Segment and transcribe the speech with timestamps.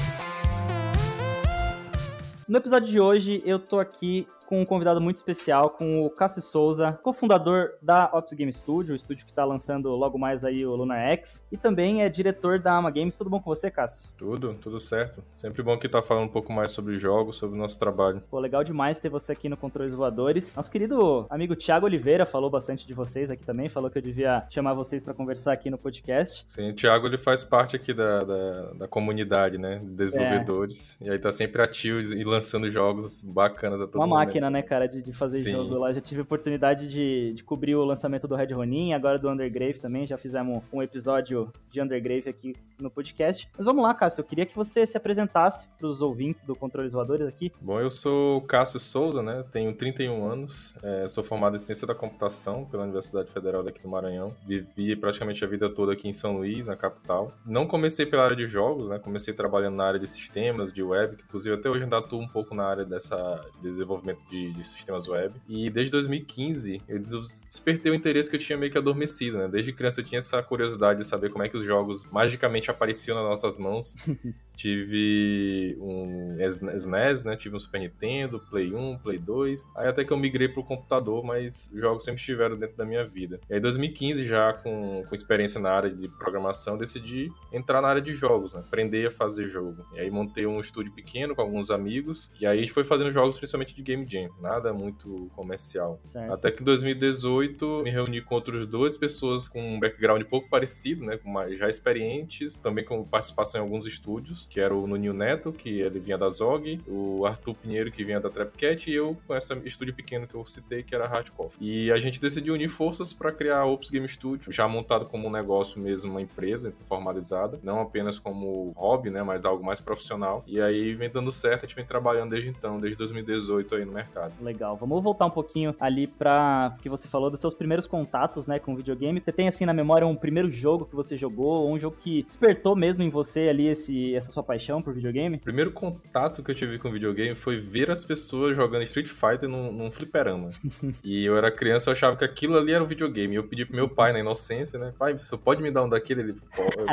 [2.46, 6.42] No episódio de hoje, eu tô aqui com um convidado muito especial, com o Cássio
[6.42, 10.74] Souza, cofundador da Ops Game Studio, o estúdio que está lançando logo mais aí o
[10.74, 13.16] Luna X, e também é diretor da Ama Games.
[13.16, 14.12] Tudo bom com você, Cássio?
[14.16, 15.22] Tudo, tudo certo.
[15.34, 18.22] Sempre bom que tá falando um pouco mais sobre jogos, sobre o nosso trabalho.
[18.30, 20.56] Pô, legal demais ter você aqui no Controles Voadores.
[20.56, 24.46] Nosso querido amigo Thiago Oliveira falou bastante de vocês aqui também, falou que eu devia
[24.50, 26.44] chamar vocês para conversar aqui no podcast.
[26.48, 31.06] Sim, o Thiago ele faz parte aqui da, da, da comunidade, né, de desenvolvedores, é.
[31.06, 34.33] e aí tá sempre ativo e lançando jogos bacanas a todo Uma momento.
[34.34, 35.52] Máquina, né, cara, de, de fazer Sim.
[35.52, 35.92] jogo lá.
[35.92, 39.78] Já tive a oportunidade de, de cobrir o lançamento do Red Ronin, agora do Undergrave
[39.78, 40.06] também.
[40.06, 43.48] Já fizemos um episódio de Undergrave aqui no podcast.
[43.56, 44.20] Mas vamos lá, Cássio.
[44.20, 47.52] Eu queria que você se apresentasse para os ouvintes do Controles Voadores aqui.
[47.60, 49.40] Bom, eu sou o Cássio Souza, né?
[49.52, 50.74] Tenho 31 anos.
[50.82, 54.34] É, sou formado em Ciência da Computação pela Universidade Federal daqui do Maranhão.
[54.46, 57.32] Vivi praticamente a vida toda aqui em São Luís, na capital.
[57.46, 58.98] Não comecei pela área de jogos, né?
[58.98, 62.28] Comecei trabalhando na área de sistemas, de web, que inclusive até hoje ainda atuo um
[62.28, 65.34] pouco na área dessa de desenvolvimento de, de sistemas web.
[65.48, 69.48] E desde 2015 eu despertei o interesse que eu tinha meio que adormecido, né?
[69.48, 73.16] Desde criança eu tinha essa curiosidade de saber como é que os jogos magicamente apareciam
[73.16, 73.94] nas nossas mãos.
[74.56, 77.36] tive um SNES, né?
[77.36, 79.68] Tive um Super Nintendo, Play 1, Play 2.
[79.76, 83.04] Aí até que eu migrei pro computador, mas os jogos sempre estiveram dentro da minha
[83.04, 83.40] vida.
[83.48, 87.88] E aí, em 2015, já com, com experiência na área de programação, decidi entrar na
[87.88, 88.60] área de jogos, né?
[88.60, 89.84] Aprender a fazer jogo.
[89.94, 92.30] E aí montei um estúdio pequeno com alguns amigos.
[92.40, 94.28] E aí a gente foi fazendo jogos principalmente de Game Jam.
[94.40, 96.00] Nada muito comercial.
[96.04, 96.32] Certo.
[96.32, 100.48] Até que em 2018 me reuni com outras duas pessoas com um background um pouco
[100.48, 101.16] parecido, né?
[101.16, 105.52] Com mais, já experientes, também com participação em alguns estúdios que era o Nuninho Neto,
[105.52, 109.34] que ele vinha da Zog, o Arthur Pinheiro, que vinha da Trapcat, e eu com
[109.34, 111.86] esse estúdio pequeno que eu citei, que era Hard Coffee.
[111.86, 115.28] E a gente decidiu unir forças para criar a Ops Game Studio, já montado como
[115.28, 120.42] um negócio mesmo, uma empresa formalizada, não apenas como hobby, né, mas algo mais profissional.
[120.46, 123.92] E aí vem dando certo, a gente vem trabalhando desde então, desde 2018 aí no
[123.92, 124.34] mercado.
[124.40, 124.76] Legal.
[124.76, 128.74] Vamos voltar um pouquinho ali para que você falou dos seus primeiros contatos, né, com
[128.74, 129.20] videogame.
[129.20, 132.74] Você tem assim na memória um primeiro jogo que você jogou, um jogo que despertou
[132.76, 135.36] mesmo em você ali esse essa sua paixão por videogame?
[135.36, 139.48] O primeiro contato que eu tive com videogame foi ver as pessoas jogando Street Fighter
[139.48, 140.50] num, num fliperama.
[141.02, 143.34] e eu era criança, eu achava que aquilo ali era um videogame.
[143.34, 144.92] E eu pedi pro meu pai, na inocência, né?
[144.98, 146.22] Pai, você pode me dar um daquele?
[146.22, 146.36] Ele,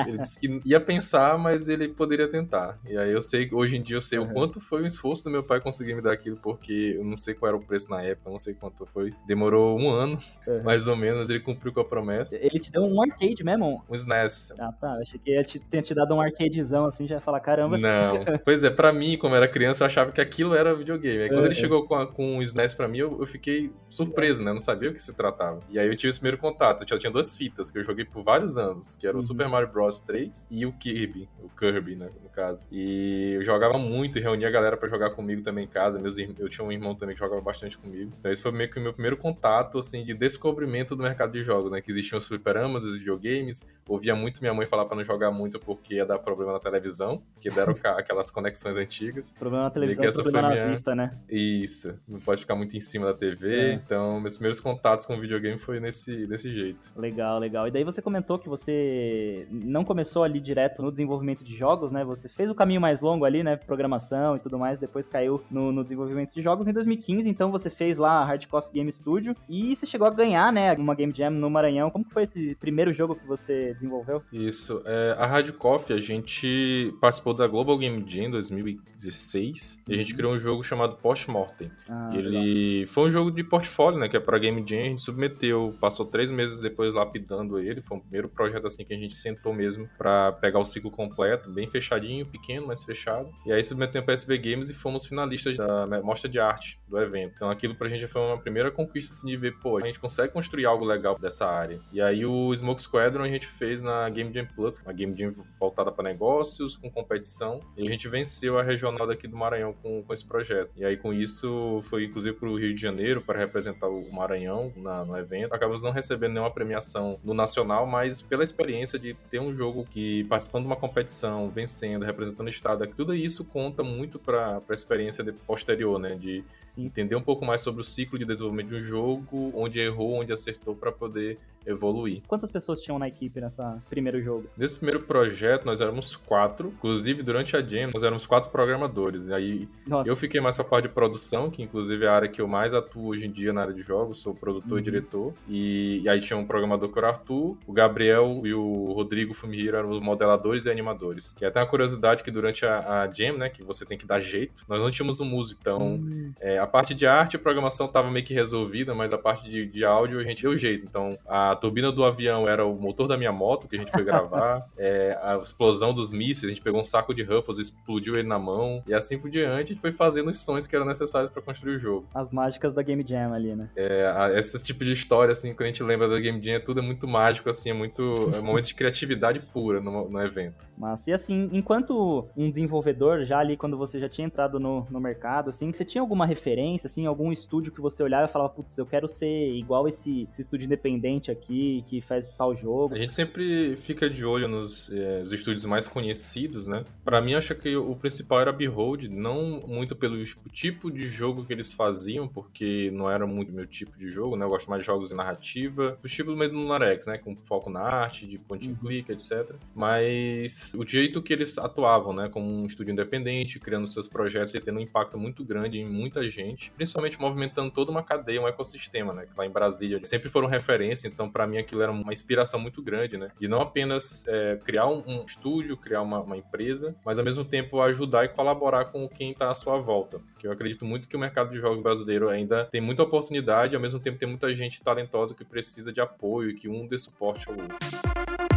[0.07, 2.79] ele disse que ia pensar, mas ele poderia tentar.
[2.85, 4.29] E aí eu sei, hoje em dia eu sei uhum.
[4.29, 7.17] o quanto foi o esforço do meu pai conseguir me dar aquilo, porque eu não
[7.17, 9.11] sei qual era o preço na época, não sei quanto foi.
[9.25, 10.63] Demorou um ano, uhum.
[10.63, 12.37] mais ou menos, ele cumpriu com a promessa.
[12.41, 13.83] Ele te deu um arcade mesmo?
[13.89, 14.53] Um SNES.
[14.59, 14.93] Ah, tá.
[14.93, 17.77] Achei que ia te, ter te dado um arcadezão assim, já falar, caramba.
[17.77, 18.13] Não.
[18.43, 21.23] pois é, pra mim, como era criança, eu achava que aquilo era videogame.
[21.23, 23.71] Aí quando é, ele chegou com, a, com o SNES pra mim, eu, eu, fiquei
[23.89, 24.51] surpreso, né?
[24.51, 25.59] Eu não sabia o que se tratava.
[25.69, 26.85] E aí eu tive esse primeiro contato.
[26.89, 29.23] Eu tinha duas fitas que eu joguei por vários anos, que era o uhum.
[29.23, 32.67] Super Mario Bros 3 e o Kirby, o Kirby, né, no caso.
[32.71, 35.99] E eu jogava muito e reunia a galera para jogar comigo também em casa.
[35.99, 38.11] Meus, eu tinha um irmão também que jogava bastante comigo.
[38.19, 41.43] Então esse foi meio que o meu primeiro contato, assim, de descobrimento do mercado de
[41.43, 41.81] jogos, né?
[41.81, 43.65] Que existiam os fliperamas, os videogames.
[43.87, 47.20] Ouvia muito minha mãe falar para não jogar muito porque ia dar problema na televisão,
[47.41, 49.33] que deram aquelas conexões antigas.
[49.33, 50.67] Problema na televisão, essa problema na minha...
[50.67, 51.17] vista, né?
[51.29, 53.73] Isso, não pode ficar muito em cima da TV, é.
[53.73, 56.91] então meus primeiros contatos com videogame foi nesse, desse jeito.
[56.95, 57.67] Legal, legal.
[57.67, 62.03] E daí você comentou que você não começou ali direto no desenvolvimento de jogos, né?
[62.05, 63.55] Você fez o caminho mais longo ali, né?
[63.55, 66.67] Programação e tudo mais, depois caiu no, no desenvolvimento de jogos.
[66.67, 70.11] Em 2015, então, você fez lá a Hard Coffee Game Studio e você chegou a
[70.11, 70.73] ganhar, né?
[70.73, 71.89] Uma Game Jam no Maranhão.
[71.89, 74.21] Como que foi esse primeiro jogo que você desenvolveu?
[74.31, 79.83] Isso, é, a Hard Coffee, a gente participou da Global Game Jam 2016 uhum.
[79.87, 80.17] e a gente uhum.
[80.17, 81.71] criou um jogo chamado Postmortem.
[81.89, 82.87] Ah, ele legal.
[82.87, 84.07] foi um jogo de portfólio, né?
[84.07, 87.81] Que é pra Game Jam, a gente submeteu, passou três meses depois lapidando ele.
[87.81, 91.49] Foi o primeiro projeto assim que a gente sentou mesmo para pegar o ciclo completo,
[91.49, 93.29] bem fechadinho, pequeno, mas fechado.
[93.45, 97.33] E aí submetemos pra SB Games e fomos finalistas da mostra de arte do evento.
[97.35, 100.33] Então aquilo pra gente foi uma primeira conquista assim, de ver, pô, a gente consegue
[100.33, 101.79] construir algo legal dessa área.
[101.91, 105.31] E aí o Smoke Squadron a gente fez na Game Jam Plus, uma Game Jam
[105.59, 110.03] voltada para negócios, com competição e a gente venceu a regional daqui do Maranhão com,
[110.03, 110.71] com esse projeto.
[110.75, 114.71] E aí com isso foi inclusive para o Rio de Janeiro para representar o Maranhão
[114.75, 115.53] na, no evento.
[115.53, 120.23] Acabamos não recebendo nenhuma premiação no nacional, mas pela experiência de ter um jogo que
[120.25, 125.23] participando de uma competição, vencendo, representando o estado, tudo isso conta muito para a experiência
[125.23, 126.15] de, posterior, né?
[126.15, 126.85] De Sim.
[126.85, 130.31] entender um pouco mais sobre o ciclo de desenvolvimento de um jogo, onde errou, onde
[130.31, 132.21] acertou para poder evoluir.
[132.27, 134.47] Quantas pessoas tinham na equipe nessa primeiro jogo?
[134.57, 139.27] Nesse primeiro projeto nós éramos quatro, inclusive durante a Jam nós éramos quatro programadores.
[139.27, 140.09] E aí Nossa.
[140.09, 142.73] eu fiquei mais a parte de produção, que inclusive é a área que eu mais
[142.73, 144.79] atuo hoje em dia na área de jogos, sou produtor uhum.
[144.79, 145.33] e diretor.
[145.47, 149.33] E, e, aí tinha um programador que era o Arthur, o Gabriel e o Rodrigo
[149.33, 151.31] Fumihiro eram os modeladores e animadores.
[151.31, 154.05] Que é até uma curiosidade que durante a, a Jam, né, que você tem que
[154.05, 155.59] dar jeito, nós não tínhamos um músico.
[155.61, 156.33] Então, uhum.
[156.39, 159.65] é, a parte de arte e programação estava meio que resolvida, mas a parte de,
[159.65, 160.85] de áudio a gente deu jeito.
[160.85, 164.03] Então, a turbina do avião era o motor da minha moto que a gente foi
[164.03, 168.27] gravar, é, a explosão dos mísseis, a gente pegou um saco de Ruffles, explodiu ele
[168.27, 171.31] na mão, e assim por diante, a gente foi fazendo os sons que eram necessários
[171.31, 172.07] para construir o jogo.
[172.13, 173.69] As mágicas da Game Jam ali, né?
[173.75, 176.79] É, esse tipo de história, assim, quando a gente lembra da Game Jam, é tudo
[176.79, 178.31] é muito mágico, assim, é muito.
[178.33, 180.69] É um momento de criatividade pura no, no evento.
[180.77, 184.99] Mas, e assim, enquanto um desenvolvedor, já ali quando você já tinha entrado no, no
[184.99, 186.50] mercado, assim, você tinha alguma referência,
[186.85, 190.41] assim, algum estúdio que você olhava e falava, putz, eu quero ser igual esse, esse
[190.41, 192.93] estúdio independente aqui, que faz tal jogo?
[192.93, 196.83] A gente sempre fica de olho nos, é, estúdios mais conhecidos, né?
[197.03, 201.53] Para mim, acho que o principal era Behold, não muito pelo tipo de jogo que
[201.53, 204.45] eles faziam, porque não era muito meu tipo de jogo, né?
[204.45, 207.17] Eu gosto mais de jogos de narrativa, do tipo meio do Narex, né?
[207.17, 208.77] Com foco na arte, de point and uhum.
[208.77, 209.55] click, etc.
[209.75, 212.29] Mas o jeito que eles atuavam, né?
[212.29, 216.27] Como um estúdio independente, criando seus projetos e tendo um impacto muito grande em muita
[216.29, 216.40] gente,
[216.75, 219.25] principalmente movimentando toda uma cadeia, um ecossistema, né?
[219.25, 222.81] Que lá em Brasília sempre foram referência, então para mim aquilo era uma inspiração muito
[222.81, 223.29] grande, né?
[223.39, 227.45] De não apenas é, criar um, um, estúdio, criar uma, uma, empresa, mas ao mesmo
[227.45, 230.19] tempo ajudar e colaborar com quem está à sua volta.
[230.33, 233.81] Porque eu acredito muito que o mercado de jogos brasileiro ainda tem muita oportunidade, ao
[233.81, 237.49] mesmo tempo tem muita gente talentosa que precisa de apoio e que um dê suporte
[237.49, 238.50] ao outro.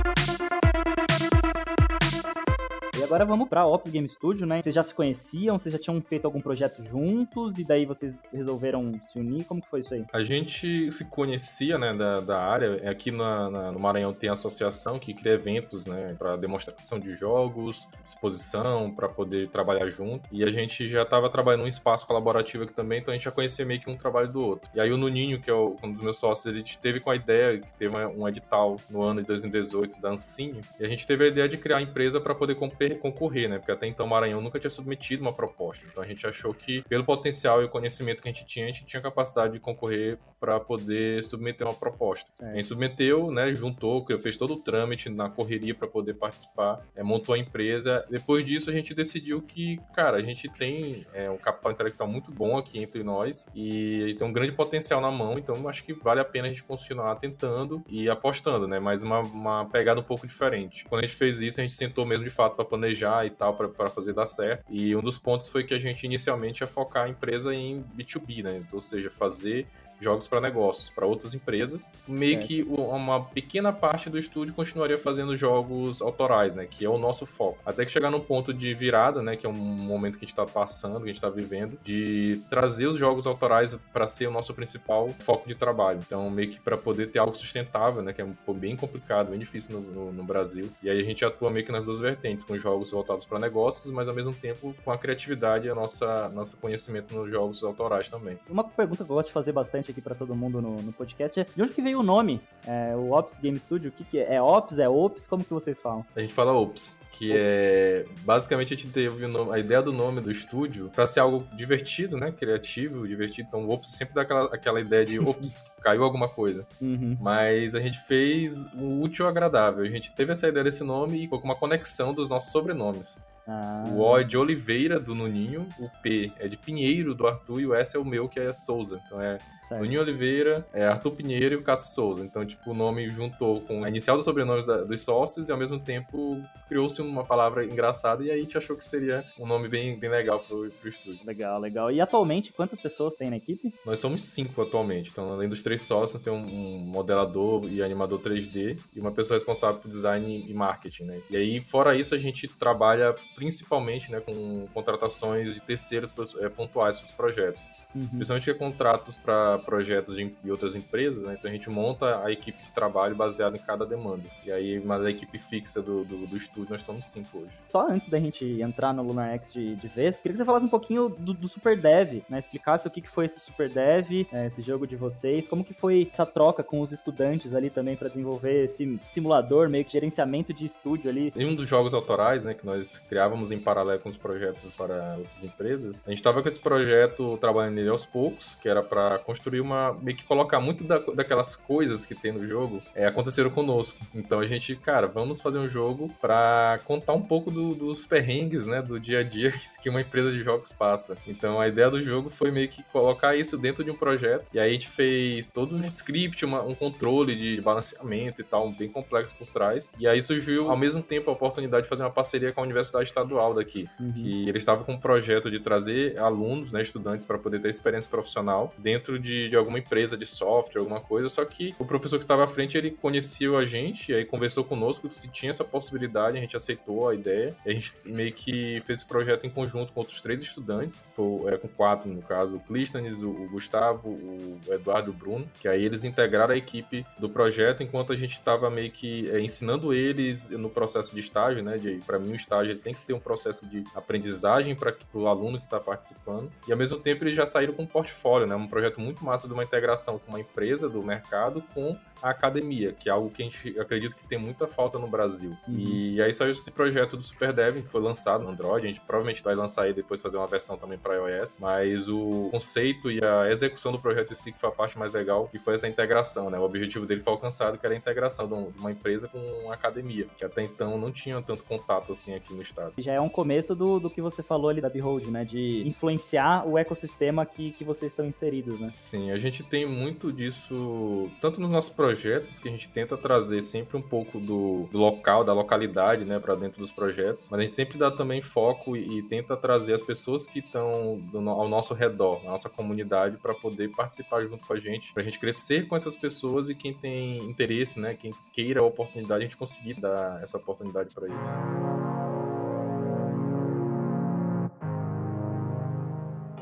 [3.04, 4.60] Agora vamos pra Ops Game Studio, né?
[4.60, 8.92] Vocês já se conheciam, vocês já tinham feito algum projeto juntos e daí vocês resolveram
[9.02, 9.44] se unir?
[9.44, 10.04] Como que foi isso aí?
[10.12, 12.90] A gente se conhecia, né, da, da área.
[12.90, 17.14] Aqui na, na, no Maranhão tem a associação que cria eventos, né, para demonstração de
[17.14, 20.28] jogos, exposição, para poder trabalhar junto.
[20.32, 23.30] E a gente já estava trabalhando num espaço colaborativo aqui também, então a gente já
[23.30, 24.70] conhecia meio que um trabalho do outro.
[24.74, 27.58] E aí o Nuninho, que é um dos meus sócios, ele teve com a ideia,
[27.58, 31.28] que teve um edital no ano de 2018 da Ancine, e a gente teve a
[31.28, 32.54] ideia de criar a empresa para poder
[32.96, 33.58] concorrer, né?
[33.58, 35.84] Porque até então o Maranhão nunca tinha submetido uma proposta.
[35.90, 38.68] Então a gente achou que, pelo potencial e o conhecimento que a gente tinha, a
[38.68, 42.30] gente tinha capacidade de concorrer para poder submeter uma proposta.
[42.32, 42.52] Certo.
[42.52, 43.54] A gente submeteu, né?
[43.54, 48.04] Juntou, fez todo o trâmite na correria para poder participar, é, montou a empresa.
[48.10, 52.30] Depois disso, a gente decidiu que, cara, a gente tem é, um capital intelectual muito
[52.30, 55.92] bom aqui entre nós e, e tem um grande potencial na mão, então acho que
[55.92, 58.78] vale a pena a gente continuar tentando e apostando, né?
[58.78, 60.84] Mas uma, uma pegada um pouco diferente.
[60.84, 63.30] Quando a gente fez isso, a gente sentou mesmo de fato para planejar planejar e
[63.30, 64.64] tal para fazer dar certo.
[64.68, 68.42] E um dos pontos foi que a gente inicialmente ia focar a empresa em B2B,
[68.42, 68.58] né?
[68.58, 69.66] Então, ou seja, fazer
[70.00, 71.90] jogos para negócios, para outras empresas.
[72.06, 72.42] Meio é.
[72.42, 76.66] que uma pequena parte do estúdio continuaria fazendo jogos autorais, né?
[76.66, 77.58] Que é o nosso foco.
[77.64, 79.36] Até que chegar num ponto de virada, né?
[79.36, 82.40] Que é um momento que a gente está passando, que a gente está vivendo, de
[82.48, 86.00] trazer os jogos autorais para ser o nosso principal foco de trabalho.
[86.04, 88.12] Então, meio que para poder ter algo sustentável, né?
[88.12, 90.70] Que é bem complicado, bem difícil no, no, no Brasil.
[90.82, 93.92] E aí a gente atua meio que nas duas vertentes, com jogos voltados para negócios,
[93.92, 98.08] mas ao mesmo tempo com a criatividade e a nossa nosso conhecimento nos jogos autorais
[98.08, 98.38] também.
[98.48, 101.46] Uma pergunta que eu gosto de fazer bastante aqui para todo mundo no, no, podcast
[101.54, 102.40] de onde que veio o nome?
[102.66, 104.34] É, o Ops Game Studio, o que, que é?
[104.34, 104.78] É Ops?
[104.78, 105.26] É Ops?
[105.26, 106.04] Como que vocês falam?
[106.14, 110.32] A gente fala Ops que é basicamente a gente teve a ideia do nome do
[110.32, 113.46] estúdio para ser algo divertido, né, criativo, divertido.
[113.48, 116.66] Então, o Ops sempre dá aquela, aquela ideia de ops, caiu alguma coisa.
[116.80, 117.16] Uhum.
[117.20, 119.84] Mas a gente fez o útil agradável.
[119.84, 123.22] A gente teve essa ideia desse nome e com uma conexão dos nossos sobrenomes.
[123.46, 123.84] Ah.
[123.88, 127.66] O O é de Oliveira, do Nuninho, o P é de Pinheiro, do Arthur, e
[127.66, 129.00] o S é o meu, que é Souza.
[129.06, 129.82] Então é certo.
[129.82, 132.24] Nuninho Oliveira, é Arthur Pinheiro e o Cássio Souza.
[132.24, 135.78] Então, tipo, o nome juntou com a inicial dos sobrenomes dos sócios e ao mesmo
[135.78, 139.98] tempo criou-se uma palavra engraçada e aí a gente achou que seria um nome bem,
[139.98, 141.20] bem legal pro, pro estúdio.
[141.24, 141.90] Legal, legal.
[141.90, 143.74] E atualmente, quantas pessoas tem na equipe?
[143.84, 145.10] Nós somos cinco atualmente.
[145.10, 149.36] Então, além dos três sócios, tem um, um modelador e animador 3D e uma pessoa
[149.36, 151.20] responsável por design e marketing, né?
[151.30, 156.96] E aí, fora isso, a gente trabalha principalmente né, com contratações de terceiros é, pontuais
[156.96, 157.70] para os projetos.
[157.94, 158.08] Uhum.
[158.08, 161.36] Principalmente contratos para projetos de, de, outras empresas, né?
[161.38, 164.24] Então a gente monta a equipe de trabalho baseada em cada demanda.
[164.44, 167.52] E aí, mas a equipe fixa do, do, do estúdio, nós estamos cinco hoje.
[167.68, 170.66] Só antes da gente entrar no Lunar X de, de vez, queria que você falasse
[170.66, 172.38] um pouquinho do, do Super Dev, né?
[172.38, 175.72] Explicasse o que, que foi esse Super Dev, é, esse jogo de vocês, como que
[175.72, 180.52] foi essa troca com os estudantes ali também para desenvolver esse simulador, meio que gerenciamento
[180.52, 181.32] de estúdio ali.
[181.36, 185.16] Em um dos jogos autorais, né, que nós criávamos em paralelo com os projetos para
[185.16, 189.18] outras empresas, a gente estava com esse projeto trabalhando nele aos poucos, que era para
[189.18, 189.94] construir uma.
[190.02, 193.98] meio que colocar muito da, daquelas coisas que tem no jogo é, aconteceram conosco.
[194.14, 198.66] Então a gente, cara, vamos fazer um jogo para contar um pouco do, dos perrengues,
[198.66, 199.52] né, do dia a dia
[199.82, 201.16] que uma empresa de jogos passa.
[201.26, 204.46] Então a ideia do jogo foi meio que colocar isso dentro de um projeto.
[204.52, 208.70] E aí a gente fez todo um script, uma, um controle de balanceamento e tal,
[208.70, 209.90] bem complexo por trás.
[209.98, 213.13] E aí surgiu ao mesmo tempo a oportunidade de fazer uma parceria com a Universidade
[213.14, 214.12] Estadual daqui, uhum.
[214.12, 218.10] que eles estavam com um projeto de trazer alunos, né, estudantes para poder ter experiência
[218.10, 222.24] profissional dentro de, de alguma empresa de software, alguma coisa, só que o professor que
[222.24, 226.38] estava à frente, ele conhecia a gente, e aí conversou conosco se tinha essa possibilidade,
[226.38, 229.92] a gente aceitou a ideia, e a gente meio que fez esse projeto em conjunto
[229.92, 234.08] com outros três estudantes, foi, é, com quatro no caso, o Clístenes, o, o, Gustavo,
[234.08, 238.16] o Eduardo e o Bruno, que aí eles integraram a equipe do projeto enquanto a
[238.16, 242.36] gente estava meio que é, ensinando eles no processo de estágio, né, para mim o
[242.36, 246.50] estágio ele tem que ser um processo de aprendizagem para o aluno que está participando,
[246.66, 249.46] e ao mesmo tempo eles já saíram com um portfólio, né, um projeto muito massa
[249.46, 253.42] de uma integração com uma empresa do mercado com a academia, que é algo que
[253.42, 255.50] a gente acredita que tem muita falta no Brasil.
[255.68, 255.74] Uhum.
[255.78, 259.42] E aí saiu esse projeto do Super Dev, foi lançado no Android, a gente provavelmente
[259.42, 263.50] vai lançar e depois fazer uma versão também para iOS, mas o conceito e a
[263.50, 266.50] execução do projeto em si que foi a parte mais legal, que foi essa integração,
[266.50, 266.58] né?
[266.58, 270.26] O objetivo dele foi alcançado, que era a integração de uma empresa com uma academia,
[270.36, 272.93] que até então não tinha tanto contato assim aqui no estado.
[272.98, 275.44] Já é um começo do, do que você falou ali da Behold, né?
[275.44, 278.92] De influenciar o ecossistema que, que vocês estão inseridos, né?
[278.94, 283.62] Sim, a gente tem muito disso, tanto nos nossos projetos, que a gente tenta trazer
[283.62, 287.62] sempre um pouco do, do local, da localidade, né, para dentro dos projetos, mas a
[287.62, 291.94] gente sempre dá também foco e, e tenta trazer as pessoas que estão ao nosso
[291.94, 295.86] redor, na nossa comunidade, para poder participar junto com a gente, para a gente crescer
[295.86, 299.94] com essas pessoas e quem tem interesse, né, quem queira a oportunidade, a gente conseguir
[299.94, 302.13] dar essa oportunidade para eles.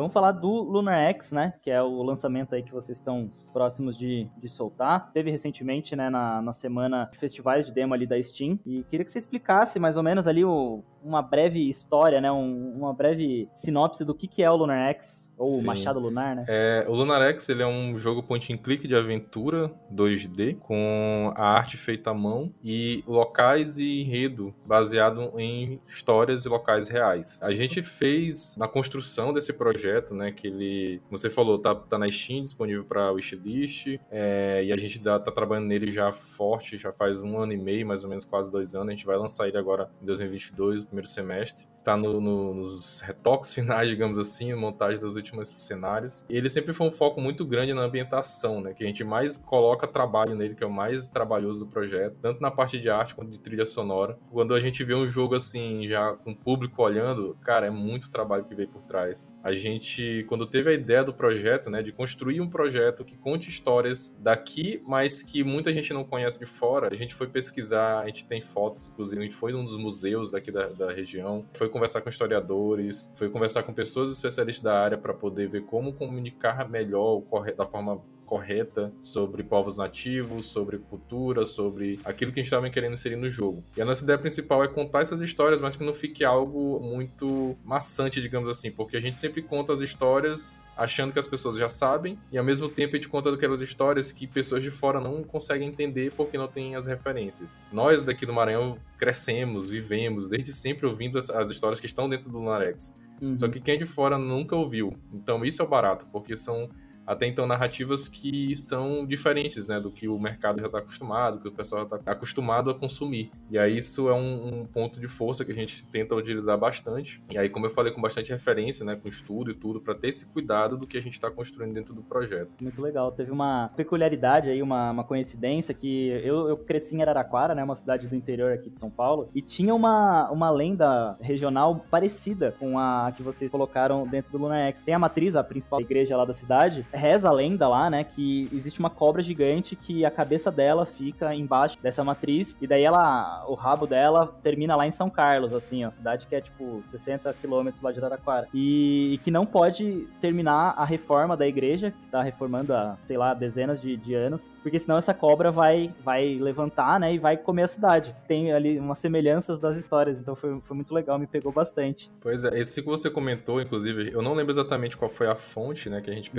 [0.03, 1.55] Vamos falar do Lunar X, né?
[1.63, 5.13] Que é o lançamento aí que vocês estão próximos de, de soltar.
[5.13, 8.59] Teve recentemente, né, na, na semana de festivais de demo ali da Steam.
[8.67, 12.31] E queria que você explicasse mais ou menos ali o, uma breve história, né?
[12.31, 15.67] Um, uma breve sinopse do que, que é o Lunar X, ou Sim.
[15.67, 16.45] Machado Lunar, né?
[16.49, 21.33] É, o Lunar X ele é um jogo point and click de aventura 2D, com
[21.35, 27.39] a arte feita à mão e locais e enredo baseado em histórias e locais reais.
[27.43, 30.31] A gente fez na construção desse projeto, né?
[30.31, 34.77] Que ele, como você falou, tá, tá na Steam, disponível para wishlist, é, e a
[34.77, 38.09] gente dá, tá trabalhando nele já forte, já faz um ano e meio, mais ou
[38.09, 38.89] menos, quase dois anos.
[38.89, 41.67] A gente vai lançar ele agora em 2022, primeiro semestre.
[41.83, 46.25] Está no, no, nos retoques finais, digamos assim, montagem dos últimos cenários.
[46.31, 48.73] Ele sempre foi um foco muito grande na ambientação, né?
[48.73, 52.41] Que a gente mais coloca trabalho nele, que é o mais trabalhoso do projeto, tanto
[52.41, 54.17] na parte de arte quanto de trilha sonora.
[54.31, 58.13] Quando a gente vê um jogo assim, já com o público olhando, cara, é muito
[58.13, 59.29] trabalho que veio por trás.
[59.43, 63.51] A gente, quando teve a ideia do projeto, né, de construir um projeto que conte
[63.51, 68.07] histórias daqui, mas que muita gente não conhece de fora, a gente foi pesquisar, a
[68.07, 71.69] gente tem fotos, inclusive, a gente foi num dos museus daqui da, da região, foi
[71.69, 76.69] conversar com historiadores, foi conversar com pessoas especialistas da área para poder ver como comunicar
[76.69, 77.23] melhor,
[77.57, 78.01] da forma
[78.33, 83.29] correta sobre povos nativos, sobre cultura, sobre aquilo que a gente estava querendo inserir no
[83.29, 83.63] jogo.
[83.77, 87.55] E a nossa ideia principal é contar essas histórias, mas que não fique algo muito
[87.63, 91.69] maçante, digamos assim, porque a gente sempre conta as histórias achando que as pessoas já
[91.69, 95.23] sabem e ao mesmo tempo a gente conta aquelas histórias que pessoas de fora não
[95.23, 97.61] conseguem entender porque não tem as referências.
[97.71, 102.33] Nós daqui do Maranhão crescemos, vivemos desde sempre ouvindo as, as histórias que estão dentro
[102.33, 102.95] do Narex.
[103.21, 103.37] Uhum.
[103.37, 104.97] Só que quem é de fora nunca ouviu.
[105.13, 106.71] Então isso é o barato, porque são
[107.07, 111.49] até então narrativas que são diferentes, né, do que o mercado já está acostumado, que
[111.49, 113.31] o pessoal já está acostumado a consumir.
[113.51, 117.23] E aí isso é um, um, ponto de força que a gente tenta utilizar bastante.
[117.31, 120.09] E aí, como eu falei, com bastante referência, né, com estudo e tudo, para ter
[120.09, 122.51] esse cuidado do que a gente está construindo dentro do projeto.
[122.61, 123.11] Muito legal.
[123.13, 127.75] Teve uma peculiaridade aí, uma, uma coincidência que eu, eu cresci em Araraquara, né, uma
[127.75, 132.79] cidade do interior aqui de São Paulo, e tinha uma, uma lenda regional parecida com
[132.79, 134.83] a que vocês colocaram dentro do Luna X.
[134.83, 138.49] Tem a matriz, a principal igreja lá da cidade, reza a lenda lá, né, que
[138.53, 143.45] existe uma cobra gigante que a cabeça dela fica embaixo dessa matriz e daí ela,
[143.49, 147.33] o rabo dela termina lá em São Carlos, assim, a cidade que é tipo 60
[147.35, 148.49] quilômetros lá de Araraquara.
[148.53, 153.17] E, e, que não pode terminar a reforma da igreja, que tá reformando há, sei
[153.17, 157.37] lá, dezenas de, de anos, porque senão essa cobra vai, vai levantar, né, e vai
[157.37, 158.15] comer a cidade.
[158.27, 162.11] Tem ali umas semelhanças das histórias, então foi, foi muito legal, me pegou bastante.
[162.21, 165.89] Pois é, esse que você comentou, inclusive, eu não lembro exatamente qual foi a fonte,
[165.89, 166.37] né, que a gente uhum.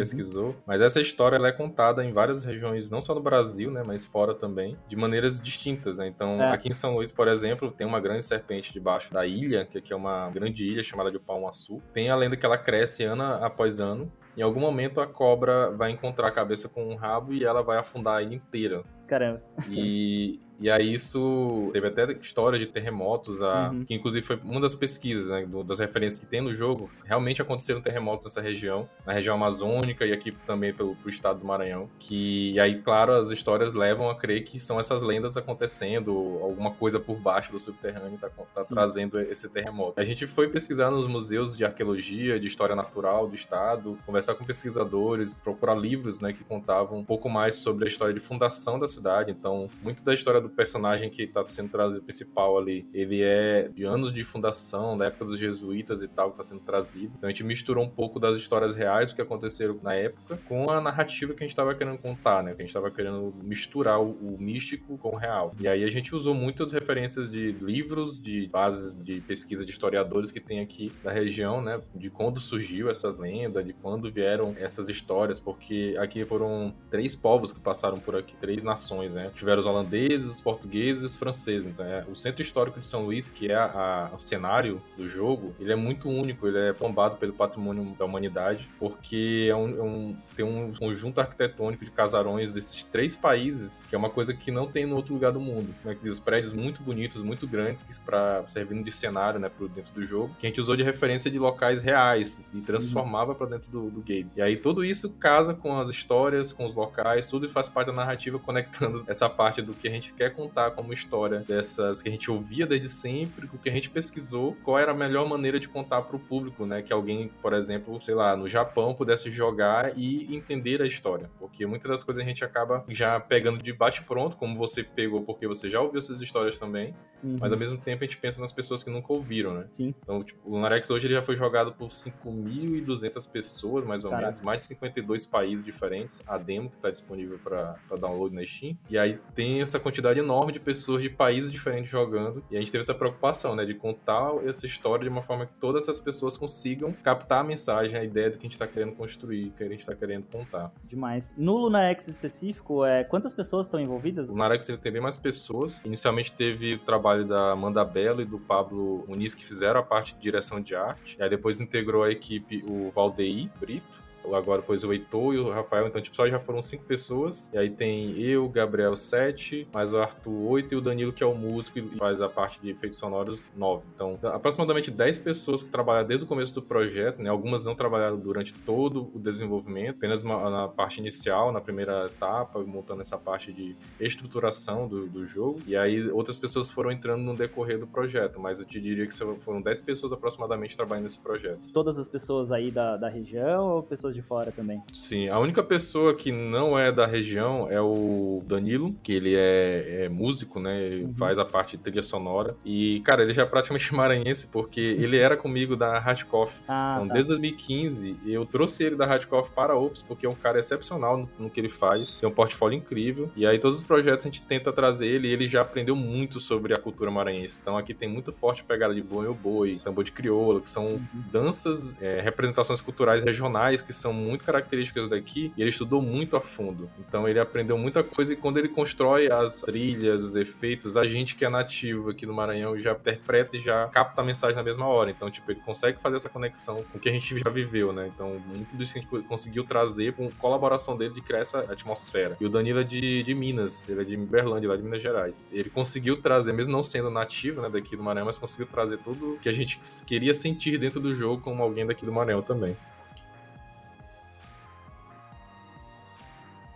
[0.66, 4.06] Mas essa história ela é contada em várias regiões, não só no Brasil, né, mas
[4.06, 6.08] fora também, de maneiras distintas, né?
[6.08, 6.52] Então, é.
[6.52, 9.94] aqui em São Luís, por exemplo, tem uma grande serpente debaixo da ilha, que aqui
[9.94, 11.82] é uma grande ilha chamada de Palmaçu.
[11.94, 14.12] Tem a lenda que ela cresce ano após ano.
[14.36, 17.78] Em algum momento a cobra vai encontrar a cabeça com um rabo e ela vai
[17.78, 18.84] afundar a ilha inteira.
[19.08, 19.44] Caramba.
[19.70, 23.84] E e aí isso teve até histórias de terremotos, a, uhum.
[23.84, 26.89] que inclusive foi uma das pesquisas, né, do, das referências que tem no jogo.
[27.03, 31.89] Realmente aconteceram terremotos nessa região, na região amazônica e aqui também pelo estado do Maranhão.
[32.00, 36.72] Que e aí, claro, as histórias levam a crer que são essas lendas acontecendo, alguma
[36.72, 40.00] coisa por baixo do subterrâneo tá, tá trazendo esse terremoto.
[40.00, 44.46] A gente foi pesquisar nos museus de arqueologia, de história natural do estado, conversar com
[44.46, 48.88] pesquisadores, procurar livros, né, que contavam um pouco mais sobre a história de fundação da
[48.88, 49.29] cidade.
[49.29, 53.83] Então, muito da história do personagem que está sendo trazido principal ali, ele é de
[53.83, 57.13] anos de fundação, da época dos jesuítas e tal, que está sendo trazido.
[57.17, 60.79] Então a gente misturou um pouco das histórias reais que aconteceram na época com a
[60.81, 62.51] narrativa que a gente estava querendo contar, né?
[62.53, 65.53] Que a gente estava querendo misturar o, o, místico com o real.
[65.60, 70.31] E aí a gente usou muitas referências de livros, de bases de pesquisa de historiadores
[70.31, 71.79] que tem aqui da região, né?
[71.95, 77.51] De quando surgiu essas lendas, de quando vieram essas histórias, porque aqui foram três povos
[77.51, 79.31] que passaram por aqui, três nações, né?
[79.33, 81.68] Tiveram os holandeses, portugueses e os franceses.
[81.68, 85.08] Então, é, o centro histórico de São Luís, que é a, a, o cenário do
[85.08, 89.70] jogo, ele é muito único, ele é tombado pelo patrimônio da humanidade, porque é um,
[89.78, 94.34] é um, tem um conjunto arquitetônico de casarões desses três países, que é uma coisa
[94.34, 95.74] que não tem no outro lugar do mundo.
[95.82, 96.14] Como é que diz?
[96.14, 100.06] Os prédios muito bonitos, muito grandes, que para servindo de cenário, né, pro dentro do
[100.06, 103.38] jogo, que a gente usou de referência de locais reais e transformava uhum.
[103.38, 104.30] para dentro do, do game.
[104.36, 107.94] E aí tudo isso casa com as histórias, com os locais, tudo faz parte da
[107.94, 112.12] narrativa, conectando essa parte do que a gente quer contar como história dessas que a
[112.12, 115.68] gente ouvia desde sempre, o que a gente pesquisou, qual era a melhor maneira de
[115.68, 116.82] contar para o público, né?
[116.82, 121.30] Que alguém, por exemplo, sei lá, no Japão pudesse jogar e entender a história.
[121.39, 125.48] Porque muitas das coisas a gente acaba já pegando de bate-pronto, como você pegou porque
[125.48, 127.38] você já ouviu essas histórias também, uhum.
[127.39, 129.66] mas ao mesmo tempo a gente pensa nas pessoas que nunca ouviram, né?
[129.72, 129.94] Sim.
[130.01, 134.27] Então, tipo, o Lunarex hoje ele já foi jogado por 5.200 pessoas, mais ou Caraca.
[134.27, 138.77] menos, mais de 52 países diferentes, a demo que está disponível para download na Steam.
[138.90, 142.44] E aí tem essa quantidade enorme de pessoas de países diferentes jogando.
[142.50, 143.66] E a gente teve essa preocupação, né?
[143.66, 147.98] De contar essa história de uma forma que todas essas pessoas consigam captar a mensagem,
[148.00, 150.72] a ideia do que a gente está querendo construir, que a gente está querendo contar.
[150.84, 151.34] Demais.
[151.38, 154.30] No LunaX específico, é, quantas pessoas estão envolvidas?
[154.30, 155.82] O LunaX tem bem mais pessoas.
[155.86, 160.16] Inicialmente teve o trabalho da Amanda Belo e do Pablo Muniz, que fizeram a parte
[160.16, 161.18] de direção de arte.
[161.20, 165.50] E aí depois integrou a equipe o Valdeir Brito, agora depois o Heitor e o
[165.50, 167.51] Rafael, então tipo, só já foram cinco pessoas.
[167.53, 171.27] E aí tem eu, Gabriel, sete, mais o Arthur, oito, e o Danilo, que é
[171.27, 173.83] o músico e faz a parte de efeitos sonoros, nove.
[173.96, 177.29] Então, aproximadamente dez pessoas que trabalham desde o começo do projeto, né?
[177.29, 182.59] Algumas não trabalharam durante todo o desenvolvimento, apenas uma, na parte inicial, na primeira etapa,
[182.59, 185.62] montando essa parte de estruturação do, do jogo.
[185.66, 189.14] E aí outras pessoas foram entrando no decorrer do projeto, mas eu te diria que
[189.14, 191.72] foram dez pessoas aproximadamente trabalhando nesse projeto.
[191.72, 194.82] Todas as pessoas aí da, da região ou pessoas pessoas de fora também.
[194.92, 200.06] Sim, a única pessoa que não é da região é o Danilo, que ele é,
[200.06, 200.82] é músico, né?
[200.84, 201.16] Ele uhum.
[201.16, 202.56] faz a parte de trilha sonora.
[202.64, 206.62] E, cara, ele já é praticamente maranhense, porque ele era comigo da Hardcoff.
[206.68, 207.14] Ah, então, tá.
[207.14, 211.18] desde 2015, eu trouxe ele da Hardcoff para a Ops, porque é um cara excepcional
[211.18, 212.16] no, no, que ele faz.
[212.16, 213.32] Tem um portfólio incrível.
[213.36, 216.40] E aí, todos os projetos a gente tenta trazer ele, e ele já aprendeu muito
[216.40, 217.60] sobre a cultura maranhense.
[217.62, 220.86] Então, aqui tem muito forte pegada de boi ou boi, tambor de crioula, que são
[220.86, 221.02] uhum.
[221.32, 226.42] danças, é, representações culturais regionais que são muito características daqui e ele estudou muito a
[226.42, 226.89] fundo.
[227.00, 231.35] Então ele aprendeu muita coisa e quando ele constrói as trilhas, os efeitos, a gente
[231.35, 234.85] que é nativo aqui no Maranhão já interpreta e já capta a mensagem na mesma
[234.87, 235.09] hora.
[235.09, 238.11] Então, tipo, ele consegue fazer essa conexão com o que a gente já viveu, né?
[238.13, 242.35] Então, muito disso que a gente conseguiu trazer com colaboração dele de criar essa atmosfera.
[242.42, 245.48] E o Danilo é de, de Minas, ele é de Berlândia, lá de Minas Gerais.
[245.51, 249.37] Ele conseguiu trazer, mesmo não sendo nativo, né, daqui do Maranhão, mas conseguiu trazer tudo
[249.42, 252.75] que a gente queria sentir dentro do jogo como alguém daqui do Maranhão também.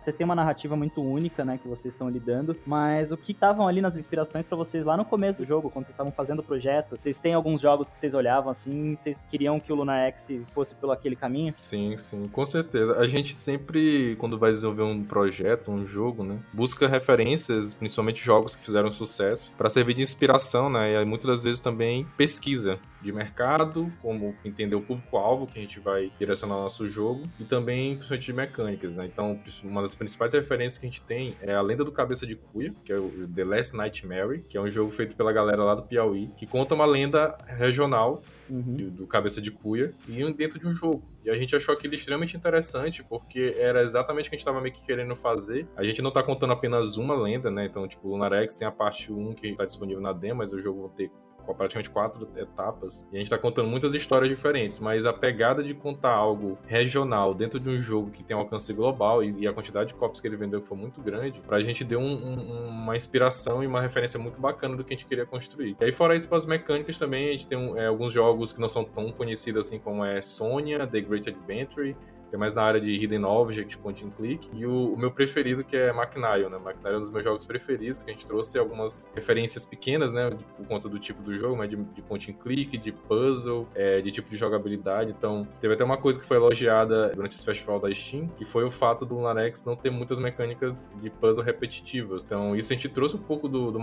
[0.08, 3.68] Vocês têm uma narrativa muito única, né, que vocês estão lidando, mas o que estavam
[3.68, 6.42] ali nas inspirações para vocês lá no começo do jogo, quando vocês estavam fazendo o
[6.42, 6.96] projeto?
[6.98, 10.74] Vocês têm alguns jogos que vocês olhavam assim, vocês queriam que o Lunar X fosse
[10.74, 11.52] pelo aquele caminho?
[11.58, 12.98] Sim, sim, com certeza.
[12.98, 18.54] A gente sempre, quando vai desenvolver um projeto, um jogo, né, busca referências, principalmente jogos
[18.54, 23.12] que fizeram sucesso, para servir de inspiração, né, e muitas das vezes também pesquisa de
[23.12, 27.94] mercado, como entender o público-alvo que a gente vai direcionar o nosso jogo, e também
[27.94, 29.04] principalmente de mecânicas, né?
[29.04, 32.36] Então, uma das principais referências que a gente tem é a Lenda do Cabeça de
[32.36, 35.74] Cuia, que é o The Last Nightmare, que é um jogo feito pela galera lá
[35.74, 38.88] do Piauí, que conta uma lenda regional Uhum.
[38.88, 41.02] do Cabeça de Cuia, e dentro de um jogo.
[41.22, 44.58] E a gente achou aquilo extremamente interessante, porque era exatamente o que a gente estava
[44.58, 45.68] meio que querendo fazer.
[45.76, 47.66] A gente não está contando apenas uma lenda, né?
[47.66, 50.52] Então, tipo, o Lunar X tem a parte 1 que está disponível na demo, mas
[50.54, 51.10] o jogo vai ter
[51.54, 53.08] praticamente quatro etapas.
[53.12, 57.34] E a gente tá contando muitas histórias diferentes, mas a pegada de contar algo regional
[57.34, 60.20] dentro de um jogo que tem um alcance global e, e a quantidade de cópias
[60.20, 63.80] que ele vendeu foi muito grande, pra gente deu um, um, uma inspiração e uma
[63.80, 65.76] referência muito bacana do que a gente queria construir.
[65.80, 68.68] E aí, fora isso, as mecânicas também, a gente tem é, alguns jogos que não
[68.68, 71.96] são tão conhecidos assim como é Sonia, The Great Adventure
[72.28, 75.10] que é mais na área de Hidden Object, Point and Click, e o, o meu
[75.10, 76.58] preferido que é Macnario, né?
[76.58, 80.30] Macnario é um dos meus jogos preferidos, que a gente trouxe algumas referências pequenas, né,
[80.56, 84.00] por conta do tipo do jogo, mas de, de Point and Click, de puzzle, é,
[84.00, 87.80] de tipo de jogabilidade, então teve até uma coisa que foi elogiada durante esse festival
[87.80, 92.22] da Steam, que foi o fato do Lunarex não ter muitas mecânicas de puzzle repetitivas,
[92.24, 93.78] então isso a gente trouxe um pouco do, do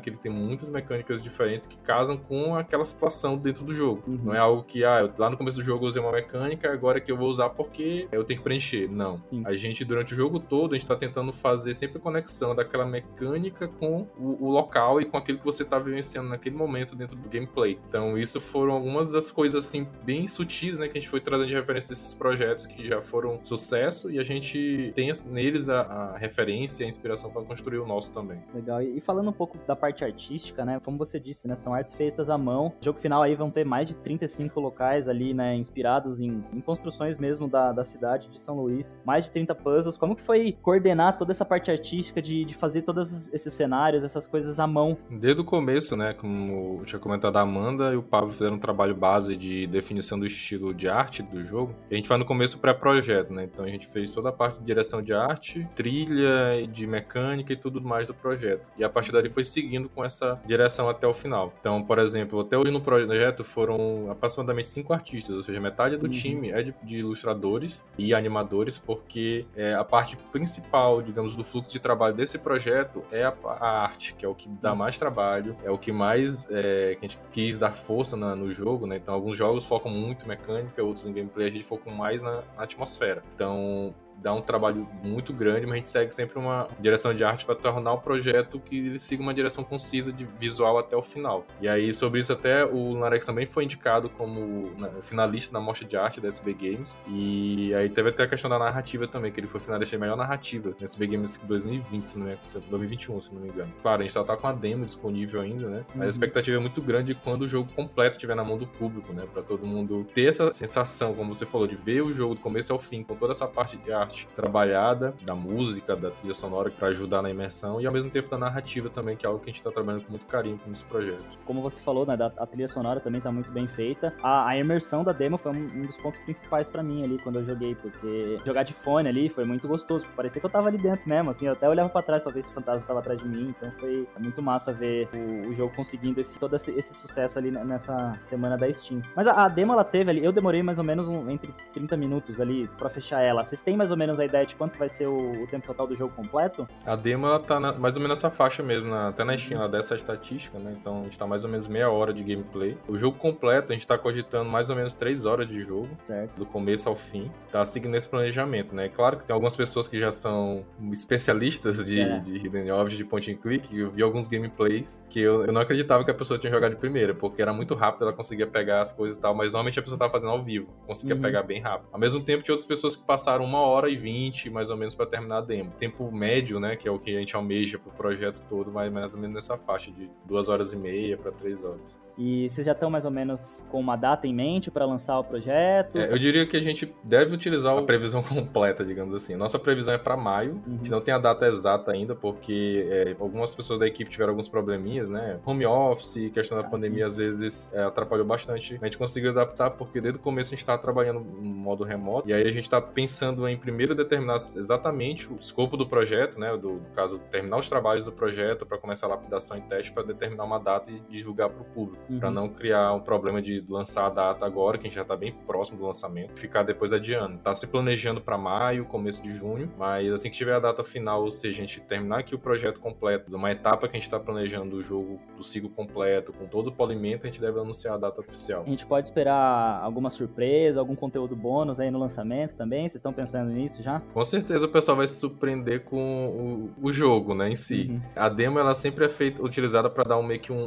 [0.00, 4.20] que ele tem muitas mecânicas diferentes que casam com aquela situação dentro do jogo, uhum.
[4.24, 7.00] não é algo que, ah, lá no começo do jogo eu usei uma mecânica, agora
[7.00, 8.88] que eu vou usar porque eu tenho que preencher.
[8.90, 9.22] Não.
[9.26, 9.42] Sim.
[9.44, 12.86] A gente, durante o jogo todo, a gente tá tentando fazer sempre a conexão daquela
[12.86, 17.16] mecânica com o, o local e com aquilo que você tá vivenciando naquele momento dentro
[17.16, 17.78] do gameplay.
[17.88, 21.48] Então, isso foram algumas das coisas, assim, bem sutis, né, que a gente foi trazendo
[21.48, 26.16] de referência desses projetos que já foram sucesso e a gente tem neles a, a
[26.18, 28.42] referência e a inspiração para construir o nosso também.
[28.54, 28.82] Legal.
[28.82, 32.28] E falando um pouco da parte artística, né, como você disse, né, são artes feitas
[32.30, 32.72] à mão.
[32.80, 36.60] O jogo final aí vão ter mais de 35 locais ali, né, inspirados em, em
[36.60, 39.96] construções mesmo da, da cidade de São Luís, mais de 30 puzzles.
[39.96, 44.26] Como que foi coordenar toda essa parte artística de, de fazer todos esses cenários, essas
[44.26, 44.98] coisas à mão?
[45.08, 48.58] Desde o começo, né, como eu tinha comentado, a Amanda e o Pablo fizeram um
[48.58, 51.74] trabalho base de definição do estilo de arte do jogo.
[51.90, 54.64] a gente vai no começo pré-projeto, né, então a gente fez toda a parte de
[54.64, 58.68] direção de arte, trilha, de mecânica e tudo mais do projeto.
[58.76, 61.52] E a partir dali foi seguindo com essa direção até o final.
[61.60, 66.04] Então, por exemplo, até hoje no projeto foram aproximadamente cinco artistas, ou seja, metade do
[66.04, 66.10] uhum.
[66.10, 71.72] time é de, de ilustradores e animadores, porque é, a parte principal, digamos, do fluxo
[71.72, 75.56] de trabalho desse projeto é a, a arte, que é o que dá mais trabalho,
[75.64, 78.96] é o que mais é, que a gente quis dar força na, no jogo, né?
[78.96, 82.42] Então, alguns jogos focam muito em mecânica, outros em gameplay, a gente foca mais na
[82.56, 83.22] atmosfera.
[83.34, 87.44] Então, dá um trabalho muito grande, mas a gente segue sempre uma direção de arte
[87.44, 91.46] para tornar o projeto que ele siga uma direção concisa de visual até o final.
[91.60, 95.86] E aí, sobre isso, até o Narex também foi indicado como né, finalista na mostra
[95.86, 96.96] de arte da SB Games.
[97.06, 100.16] E aí teve até a questão da narrativa também, que ele foi finalista de melhor
[100.16, 103.72] narrativa na SB Games 2020, se não me engano, 2021, se não me engano.
[103.82, 105.84] Claro, a gente só tá com a demo disponível ainda, né?
[105.88, 106.08] Mas a uhum.
[106.08, 109.24] expectativa é muito grande quando o jogo completo estiver na mão do público, né?
[109.32, 112.72] Para todo mundo ter essa sensação, como você falou, de ver o jogo do começo
[112.72, 116.70] ao fim, com toda essa parte de arte arte trabalhada, da música, da trilha sonora
[116.70, 119.50] para ajudar na imersão e ao mesmo tempo da narrativa também, que é algo que
[119.50, 121.38] a gente está trabalhando com muito carinho nesse projeto.
[121.44, 124.14] Como você falou, né, a trilha sonora também está muito bem feita.
[124.22, 127.36] A, a, imersão da demo foi um, um dos pontos principais para mim ali quando
[127.36, 130.06] eu joguei, porque jogar de fone ali foi muito gostoso.
[130.16, 132.42] Parecia que eu tava ali dentro mesmo, assim, eu até olhava para trás para ver
[132.42, 135.74] se o fantasma tava atrás de mim, então foi muito massa ver o, o jogo
[135.74, 139.02] conseguindo esse, todo esse, esse, sucesso ali nessa semana da Steam.
[139.14, 141.96] Mas a, a, demo ela teve ali, eu demorei mais ou menos um, entre 30
[141.96, 143.44] minutos ali para fechar ela.
[143.44, 145.86] Vocês têm mais ou menos a ideia de quanto vai ser o, o tempo total
[145.86, 146.68] do jogo completo?
[146.84, 149.58] A demo ela tá na, mais ou menos nessa faixa mesmo, na, até na Steam
[149.58, 150.76] ela dessa estatística, né?
[150.80, 152.76] Então a gente tá mais ou menos meia hora de gameplay.
[152.88, 156.38] O jogo completo a gente tá cogitando mais ou menos três horas de jogo, certo.
[156.38, 157.30] do começo ao fim.
[157.50, 158.88] Tá seguindo esse planejamento, né?
[158.88, 162.18] Claro que tem algumas pessoas que já são especialistas de, é.
[162.20, 165.60] de Hidden Object, de point and click, eu vi alguns gameplays que eu, eu não
[165.60, 168.82] acreditava que a pessoa tinha jogado de primeira, porque era muito rápido, ela conseguia pegar
[168.82, 171.20] as coisas e tal, mas normalmente a pessoa tava fazendo ao vivo, conseguia uhum.
[171.20, 171.88] pegar bem rápido.
[171.92, 174.94] Ao mesmo tempo, tinha outras pessoas que passaram uma hora e vinte, mais ou menos,
[174.94, 175.72] para terminar a demo.
[175.78, 179.14] Tempo médio, né, que é o que a gente almeja pro projeto todo, vai mais
[179.14, 181.96] ou menos nessa faixa de duas horas e meia para três horas.
[182.16, 185.24] E vocês já estão mais ou menos com uma data em mente para lançar o
[185.24, 185.98] projeto?
[185.98, 189.36] É, eu diria que a gente deve utilizar a previsão completa, digamos assim.
[189.36, 190.62] Nossa previsão é para maio, uhum.
[190.66, 194.30] a gente não tem a data exata ainda, porque é, algumas pessoas da equipe tiveram
[194.30, 195.38] alguns probleminhas, né?
[195.46, 197.06] Home office, questão da ah, pandemia, sim.
[197.08, 198.78] às vezes é, atrapalhou bastante.
[198.80, 202.28] A gente conseguiu adaptar, porque desde o começo a gente estava trabalhando no modo remoto,
[202.28, 206.40] e aí a gente está pensando em imprimir primeiro determinar exatamente o escopo do projeto,
[206.40, 206.56] né?
[206.56, 210.02] Do, no caso, terminar os trabalhos do projeto para começar a lapidação e teste para
[210.02, 212.18] determinar uma data e divulgar para o público, uhum.
[212.18, 215.16] para não criar um problema de lançar a data agora, que a gente já está
[215.16, 217.38] bem próximo do lançamento, ficar depois adiando.
[217.38, 221.22] Tá se planejando para maio, começo de junho, mas assim que tiver a data final,
[221.22, 224.08] ou seja, a gente terminar aqui o projeto completo, de uma etapa que a gente
[224.08, 227.94] está planejando o jogo do ciclo completo, com todo o polimento, a gente deve anunciar
[227.94, 228.64] a data oficial.
[228.66, 232.80] A gente pode esperar alguma surpresa, algum conteúdo bônus aí no lançamento também?
[232.80, 234.00] Vocês estão pensando nisso já?
[234.12, 237.88] Com certeza o pessoal vai se surpreender com o, o jogo, né, em si.
[237.90, 238.00] Uhum.
[238.14, 240.64] A demo, ela sempre é feita, utilizada para dar um, meio que um,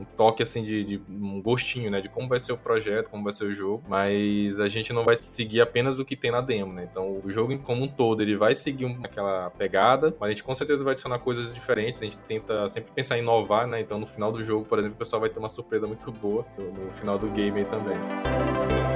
[0.00, 3.22] um toque, assim, de, de, um gostinho, né, de como vai ser o projeto, como
[3.22, 6.40] vai ser o jogo, mas a gente não vai seguir apenas o que tem na
[6.40, 10.30] demo, né, então o jogo como um todo, ele vai seguir aquela pegada, mas a
[10.30, 13.80] gente com certeza vai adicionar coisas diferentes, a gente tenta sempre pensar em inovar, né,
[13.80, 16.44] então no final do jogo, por exemplo, o pessoal vai ter uma surpresa muito boa
[16.58, 17.98] no, no final do game aí também.
[18.64, 18.93] Falar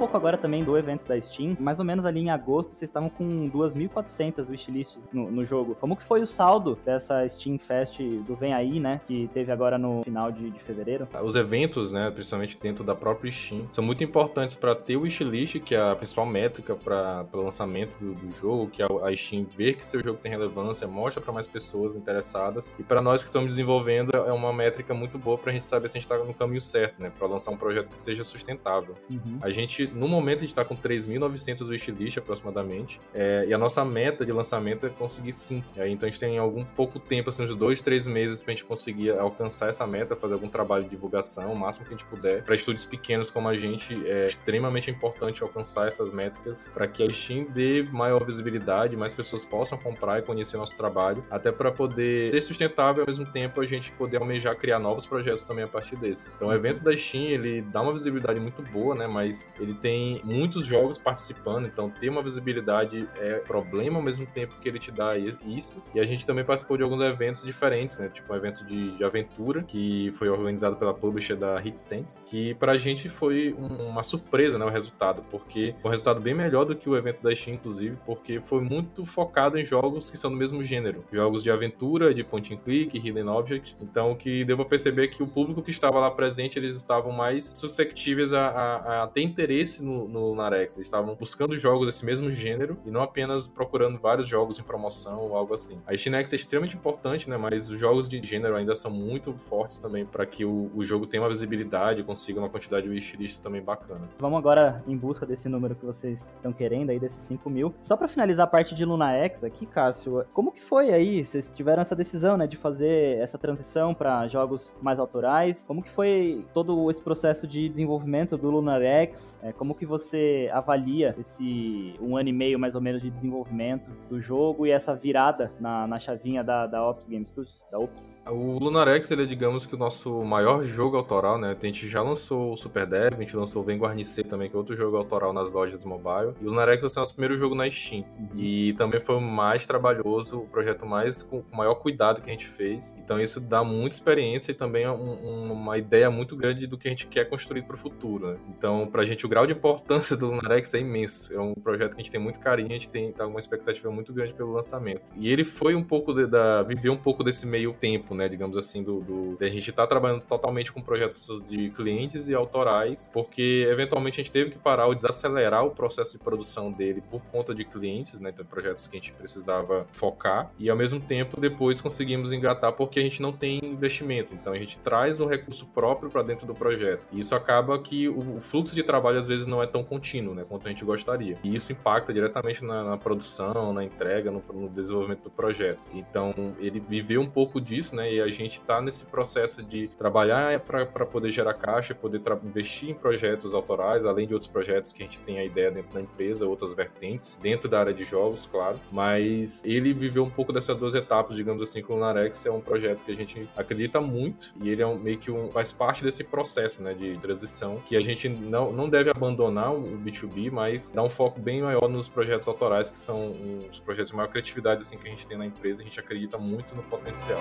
[0.00, 1.56] pouco agora também do evento da Steam.
[1.60, 5.74] Mais ou menos ali em agosto, vocês estavam com 2.400 wishlists no, no, jogo.
[5.74, 9.00] Como que foi o saldo dessa Steam Fest do Vem Aí, né?
[9.06, 11.06] Que teve agora no final de, de fevereiro?
[11.22, 12.10] Os eventos, né?
[12.10, 15.94] Principalmente dentro da própria Steam, são muito importantes para ter o wishlist, que é a
[15.94, 20.02] principal métrica para o lançamento do, do, jogo, que é a Steam ver que seu
[20.02, 22.70] jogo tem relevância, mostra para mais pessoas interessadas.
[22.78, 25.88] E para nós que estamos desenvolvendo, é uma métrica muito boa para a gente saber
[25.88, 27.12] se a gente está no caminho certo, né?
[27.16, 28.94] Para lançar um projeto que seja sustentável.
[29.10, 29.38] Uhum.
[29.42, 33.00] A gente gente, no momento, a gente está com 3.900 wishlist aproximadamente.
[33.14, 35.66] É, e a nossa meta de lançamento é conseguir 5.
[35.76, 38.56] É, então a gente tem algum pouco tempo, assim, uns dois, três meses para a
[38.56, 42.06] gente conseguir alcançar essa meta, fazer algum trabalho de divulgação, o máximo que a gente
[42.06, 42.42] puder.
[42.42, 47.12] Para estúdios pequenos como a gente, é extremamente importante alcançar essas métricas para que a
[47.12, 52.32] Steam dê maior visibilidade, mais pessoas possam comprar e conhecer nosso trabalho, até para poder
[52.32, 55.96] ser sustentável ao mesmo tempo a gente poder almejar criar novos projetos também a partir
[55.96, 56.30] desse.
[56.36, 60.20] Então o evento da Steam, ele dá uma visibilidade muito boa, né, mas ele tem
[60.24, 64.90] muitos jogos participando, então ter uma visibilidade é problema ao mesmo tempo que ele te
[64.90, 65.82] dá isso.
[65.94, 68.08] E a gente também participou de alguns eventos diferentes, né?
[68.08, 72.76] Tipo um evento de, de aventura, que foi organizado pela publisher da HitSense, que pra
[72.78, 74.64] gente foi um, uma surpresa, né?
[74.64, 77.96] O resultado, porque foi um resultado bem melhor do que o evento da Steam, inclusive,
[78.04, 81.04] porque foi muito focado em jogos que são do mesmo gênero.
[81.12, 83.76] Jogos de aventura, de point and click, hidden object.
[83.80, 86.76] Então, o que deu pra perceber é que o público que estava lá presente, eles
[86.76, 90.76] estavam mais susceptíveis a, a, a ter interesse no, no Narex.
[90.76, 95.20] Eles estavam buscando jogos desse mesmo gênero e não apenas procurando vários jogos em promoção
[95.20, 95.78] ou algo assim.
[95.86, 97.36] A Steamex é extremamente importante, né?
[97.36, 101.06] Mas os jogos de gênero ainda são muito fortes também para que o, o, jogo
[101.06, 104.08] tenha uma visibilidade consiga uma quantidade de wishlists também bacana.
[104.18, 107.74] Vamos agora em busca desse número que vocês estão querendo aí, desses 5 mil.
[107.80, 111.24] Só para finalizar a parte de Luna X aqui, Cássio, como que foi aí?
[111.24, 115.64] Vocês tiveram essa decisão, né, de fazer essa transição para jogos mais autorais?
[115.66, 119.38] Como que foi todo esse processo de desenvolvimento do Lunar X?
[119.42, 123.90] É, como que você avalia esse um ano e meio mais ou menos de desenvolvimento
[124.08, 128.24] do jogo e essa virada na, na chavinha da, da Ops Game Studios, da Ops?
[128.26, 131.54] O Lunarex, ele é, digamos que o nosso maior jogo autoral, né?
[131.62, 134.56] A gente já lançou o Super Dev, a gente lançou o Vem Guarnecer também, que
[134.56, 136.32] é outro jogo autoral nas lojas mobile.
[136.40, 138.02] E o Lunarex vai ser o nosso primeiro jogo na Steam.
[138.18, 138.28] Uhum.
[138.38, 142.32] E também foi o mais trabalhoso, o projeto mais com o maior cuidado que a
[142.32, 142.96] gente fez.
[142.98, 146.88] Então isso dá muita experiência e também um, um, uma ideia muito grande do que
[146.88, 148.28] a gente quer construir para o futuro.
[148.28, 148.38] Né?
[148.56, 151.34] Então, pra gente, o grau de importância do Lunarex é imenso.
[151.34, 153.90] É um projeto que a gente tem muito carinho, a gente tem tá uma expectativa
[153.90, 155.12] muito grande pelo lançamento.
[155.16, 156.62] E ele foi um pouco de, da.
[156.62, 158.28] viveu um pouco desse meio tempo, né?
[158.28, 162.34] Digamos assim, do, do a gente estar tá trabalhando totalmente com projetos de clientes e
[162.34, 167.02] autorais, porque eventualmente a gente teve que parar ou desacelerar o processo de produção dele
[167.10, 168.30] por conta de clientes, né?
[168.30, 170.50] Então, projetos que a gente precisava focar.
[170.58, 174.34] E ao mesmo tempo, depois conseguimos engatar porque a gente não tem investimento.
[174.34, 177.02] Então a gente traz o recurso próprio para dentro do projeto.
[177.12, 180.34] E isso acaba que o, o fluxo de trabalho às vezes não é tão contínuo,
[180.34, 181.38] né, quanto a gente gostaria.
[181.42, 185.80] E isso impacta diretamente na, na produção, na entrega, no, no, desenvolvimento do projeto.
[185.92, 190.58] Então, ele viveu um pouco disso, né, e a gente está nesse processo de trabalhar
[190.60, 195.06] para poder gerar caixa, poder investir em projetos autorais, além de outros projetos que a
[195.06, 198.80] gente tem a ideia dentro da empresa, outras vertentes, dentro da área de jogos, claro.
[198.90, 202.60] Mas ele viveu um pouco dessas duas etapas, digamos assim, com o Narex é um
[202.60, 206.02] projeto que a gente acredita muito e ele é um, meio que um, faz parte
[206.02, 210.90] desse processo, né, de transição que a gente não, não deve abandonar o B2B, mas
[210.90, 213.34] dar um foco bem maior nos projetos autorais, que são
[213.70, 215.82] os projetos de maior criatividade assim, que a gente tem na empresa.
[215.82, 217.40] A gente acredita muito no potencial.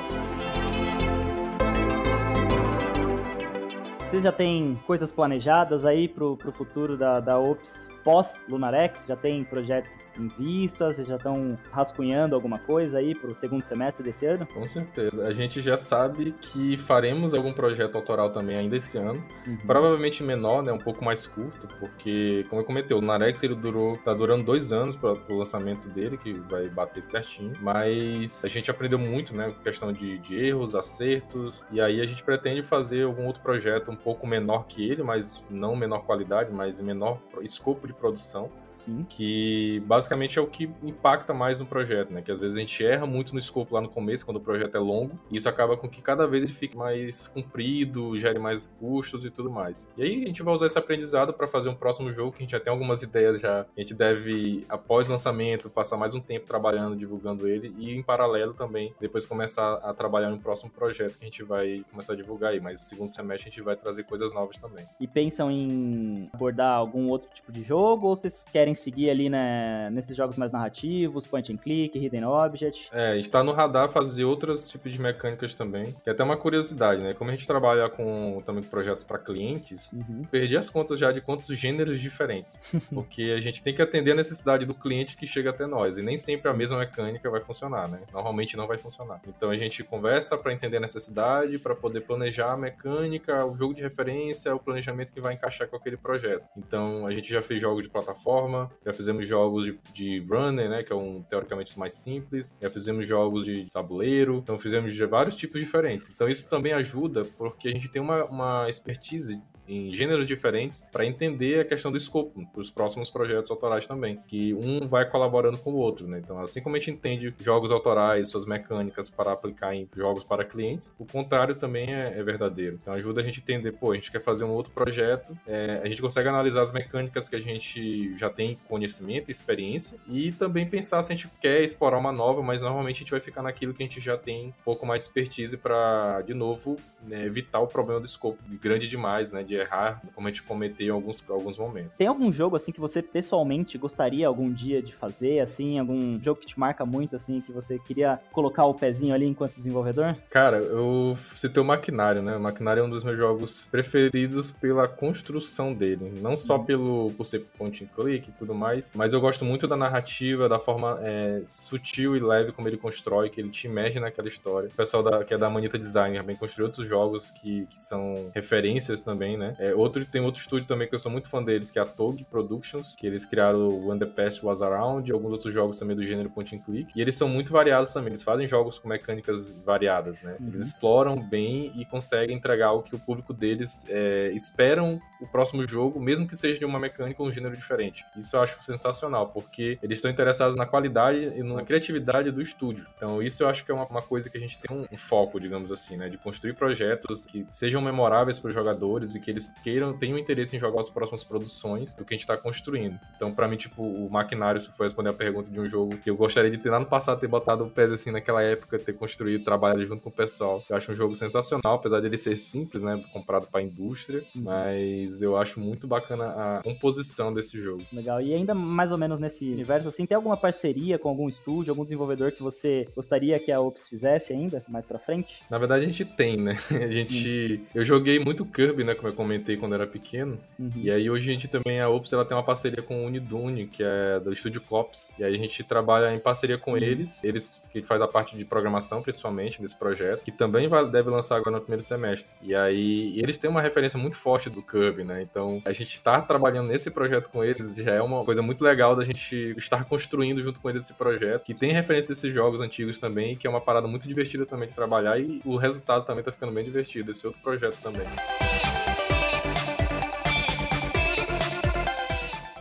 [4.09, 9.05] Vocês já têm coisas planejadas aí pro, pro futuro da, da Ops pós-Lunarex?
[9.05, 10.91] Já tem projetos em vista?
[10.91, 14.47] Vocês já estão rascunhando alguma coisa aí para o segundo semestre desse ano?
[14.47, 15.27] Com certeza.
[15.27, 19.23] A gente já sabe que faremos algum projeto autoral também ainda esse ano.
[19.45, 19.57] Uhum.
[19.67, 20.71] Provavelmente menor, né?
[20.71, 24.71] Um pouco mais curto, porque, como eu comentei, o Lunarex ele durou, tá durando dois
[24.71, 27.53] anos para o lançamento dele, que vai bater certinho.
[27.61, 29.53] Mas a gente aprendeu muito, né?
[29.63, 31.63] Questão de, de erros, acertos.
[31.71, 35.43] E aí a gente pretende fazer algum outro projeto um pouco menor que ele, mas
[35.49, 38.49] não menor qualidade, mas menor escopo de produção.
[38.85, 39.05] Sim.
[39.09, 42.21] Que basicamente é o que impacta mais no projeto, né?
[42.21, 44.75] Que às vezes a gente erra muito no escopo lá no começo, quando o projeto
[44.75, 48.67] é longo, e isso acaba com que cada vez ele fique mais comprido, gere mais
[48.79, 49.87] custos e tudo mais.
[49.97, 52.41] E aí a gente vai usar esse aprendizado para fazer um próximo jogo, que a
[52.41, 53.61] gente já tem algumas ideias já.
[53.61, 58.53] A gente deve, após lançamento, passar mais um tempo trabalhando, divulgando ele, e em paralelo
[58.53, 62.51] também, depois começar a trabalhar no próximo projeto que a gente vai começar a divulgar
[62.51, 62.59] aí.
[62.59, 64.85] Mas no segundo semestre a gente vai trazer coisas novas também.
[64.99, 69.29] E pensam em abordar algum outro tipo de jogo, ou vocês querem querem seguir ali
[69.29, 72.89] né, nesses jogos mais narrativos, point and click, hidden object.
[72.91, 76.23] É, a gente tá no radar fazer outros tipos de mecânicas também, que é até
[76.23, 77.13] uma curiosidade, né?
[77.13, 80.23] Como a gente trabalha com também projetos para clientes, uhum.
[80.29, 82.59] perdi as contas já de quantos gêneros diferentes,
[82.93, 86.01] porque a gente tem que atender a necessidade do cliente que chega até nós, e
[86.01, 87.99] nem sempre a mesma mecânica vai funcionar, né?
[88.13, 89.21] Normalmente não vai funcionar.
[89.27, 93.73] Então a gente conversa para entender a necessidade, para poder planejar a mecânica, o jogo
[93.73, 96.43] de referência, o planejamento que vai encaixar com aquele projeto.
[96.57, 100.83] Então a gente já fez jogos de plataforma, já fizemos jogos de, de runner, né,
[100.83, 105.35] que é um teoricamente mais simples, já fizemos jogos de tabuleiro, então fizemos de vários
[105.35, 106.09] tipos diferentes.
[106.09, 111.05] Então isso também ajuda porque a gente tem uma, uma expertise em gêneros diferentes para
[111.05, 115.57] entender a questão do escopo para os próximos projetos autorais também, que um vai colaborando
[115.57, 116.19] com o outro, né?
[116.23, 120.43] Então, assim como a gente entende jogos autorais, suas mecânicas para aplicar em jogos para
[120.43, 122.79] clientes, o contrário também é, é verdadeiro.
[122.81, 125.81] Então, ajuda a gente a entender, pô, a gente quer fazer um outro projeto, é,
[125.83, 130.31] a gente consegue analisar as mecânicas que a gente já tem conhecimento e experiência e
[130.31, 133.41] também pensar se a gente quer explorar uma nova, mas normalmente a gente vai ficar
[133.41, 137.25] naquilo que a gente já tem um pouco mais de expertise para, de novo, né,
[137.25, 140.89] evitar o problema do escopo grande demais, né, de errar, como a gente cometeu em
[140.89, 141.97] alguns, alguns momentos.
[141.97, 146.39] Tem algum jogo, assim, que você pessoalmente gostaria algum dia de fazer, assim, algum jogo
[146.39, 150.15] que te marca muito, assim, que você queria colocar o pezinho ali enquanto desenvolvedor?
[150.29, 152.35] Cara, eu citei o Maquinário, né?
[152.35, 156.65] O Maquinário é um dos meus jogos preferidos pela construção dele, não só uhum.
[156.65, 160.47] pelo por ser point and click e tudo mais, mas eu gosto muito da narrativa,
[160.47, 164.69] da forma é, sutil e leve como ele constrói, que ele te imerge naquela história.
[164.69, 168.31] O pessoal da, que é da Manita Design também construiu outros jogos que, que são
[168.33, 169.48] referências também, né?
[169.57, 171.85] É, outro, tem outro estúdio também que eu sou muito fã deles, que é a
[171.85, 176.03] Tog Productions, que eles criaram o Past Was Around e alguns outros jogos também do
[176.03, 176.91] gênero point and click.
[176.95, 180.35] E eles são muito variados também, eles fazem jogos com mecânicas variadas, né?
[180.39, 180.47] Uhum.
[180.47, 185.67] Eles exploram bem e conseguem entregar o que o público deles é, esperam o próximo
[185.67, 188.05] jogo, mesmo que seja de uma mecânica ou um gênero diferente.
[188.17, 192.87] Isso eu acho sensacional, porque eles estão interessados na qualidade e na criatividade do estúdio.
[192.95, 194.97] Então, isso eu acho que é uma, uma coisa que a gente tem um, um,
[194.97, 196.09] foco, digamos assim, né?
[196.09, 200.55] De construir projetos que sejam memoráveis para os jogadores e que eles queiram, tenham interesse
[200.55, 202.99] em jogar as próximas produções do que a gente está construindo.
[203.15, 206.09] Então, para mim, tipo, o Maquinário, se for responder a pergunta de um jogo que
[206.09, 208.93] eu gostaria de ter lá no passado, ter botado o pé assim naquela época, ter
[208.93, 210.63] construído, trabalhado junto com o pessoal.
[210.69, 213.01] Eu acho um jogo sensacional, apesar dele ser simples, né?
[213.13, 214.43] Comprado para indústria, uhum.
[214.43, 217.83] mas eu acho muito bacana a composição desse jogo.
[217.91, 218.21] Legal.
[218.21, 221.83] E ainda mais ou menos nesse universo, assim, tem alguma parceria com algum estúdio, algum
[221.83, 225.41] desenvolvedor que você gostaria que a Ops fizesse ainda, mais pra frente?
[225.49, 226.57] Na verdade, a gente tem, né?
[226.79, 227.59] A gente...
[227.59, 227.65] Uhum.
[227.75, 228.95] Eu joguei muito Kirby, né?
[228.95, 230.39] Como eu comentei quando era pequeno.
[230.57, 230.71] Uhum.
[230.77, 233.67] E aí, hoje a gente também, a Ops, ela tem uma parceria com o Unidune,
[233.67, 235.13] que é do estúdio Cops.
[235.19, 236.77] E aí, a gente trabalha em parceria com uhum.
[236.77, 237.21] eles.
[237.21, 241.35] Eles que faz a parte de programação, principalmente, desse projeto, que também vai, deve lançar
[241.35, 242.33] agora no primeiro semestre.
[242.41, 245.21] E aí, eles têm uma referência muito forte do Kirby, né?
[245.21, 248.95] Então, a gente está trabalhando nesse projeto com eles já é uma coisa muito legal
[248.95, 252.97] da gente estar construindo junto com eles esse projeto, que tem referência desses jogos antigos
[252.97, 256.31] também, que é uma parada muito divertida também de trabalhar e o resultado também tá
[256.31, 258.07] ficando bem divertido, esse outro projeto também.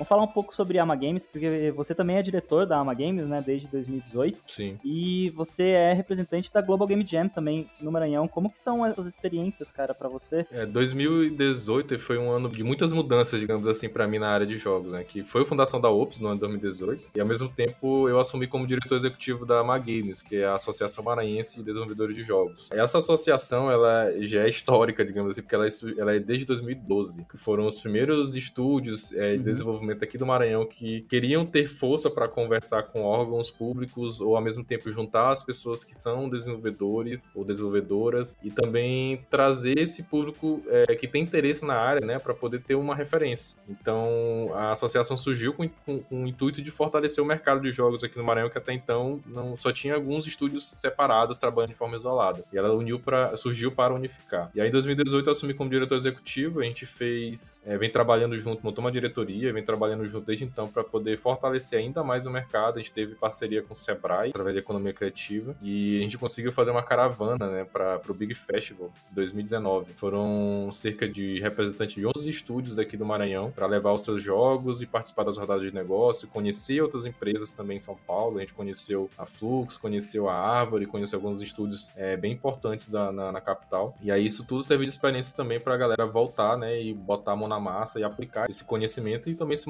[0.09, 3.27] Falar um pouco sobre a Ama Games, porque você também é diretor da Ama Games,
[3.27, 4.41] né, desde 2018.
[4.47, 4.79] Sim.
[4.85, 8.27] E você é representante da Global Game Jam também no Maranhão.
[8.27, 10.47] Como que são essas experiências, cara, para você?
[10.51, 14.57] É, 2018 foi um ano de muitas mudanças, digamos assim, para mim na área de
[14.57, 17.49] jogos, né, que foi a fundação da Ops no ano de 2018 e ao mesmo
[17.49, 21.63] tempo eu assumi como diretor executivo da Ama Games, que é a Associação Maranhense de
[21.63, 22.69] Desenvolvedores de Jogos.
[22.73, 27.25] Essa associação, ela já é histórica, digamos assim, porque ela é, ela é desde 2012,
[27.31, 29.43] que foram os primeiros estúdios é, de uhum.
[29.43, 34.43] desenvolvimento aqui do Maranhão que queriam ter força para conversar com órgãos públicos ou ao
[34.43, 40.63] mesmo tempo juntar as pessoas que são desenvolvedores ou desenvolvedoras e também trazer esse público
[40.69, 43.57] é, que tem interesse na área, né, para poder ter uma referência.
[43.69, 48.05] Então a associação surgiu com, com, com, o intuito de fortalecer o mercado de jogos
[48.05, 51.97] aqui no Maranhão que até então não só tinha alguns estúdios separados trabalhando de forma
[51.97, 52.45] isolada.
[52.53, 54.51] E ela uniu para surgiu para unificar.
[54.55, 58.39] E aí em 2018 eu assumi como diretor executivo, a gente fez, é, vem trabalhando
[58.39, 62.31] junto, montou uma diretoria, vem trabalhando junto desde então para poder fortalecer ainda mais o
[62.31, 62.77] mercado.
[62.77, 66.53] A gente teve parceria com o Sebrae através da economia criativa e a gente conseguiu
[66.53, 69.93] fazer uma caravana, né, para o Big Festival 2019.
[69.95, 74.83] Foram cerca de representantes de 11 estúdios daqui do Maranhão para levar os seus jogos
[74.83, 78.39] e participar das rodadas de negócio, conhecer outras empresas também em São Paulo.
[78.39, 83.13] A gente conheceu a Flux, conheceu a Árvore, conheceu alguns estúdios é, bem importantes da,
[83.13, 83.97] na, na, capital.
[84.01, 87.33] E aí isso tudo serviu de experiência também para a galera voltar, né, e botar
[87.33, 89.69] a mão na massa e aplicar esse conhecimento e também se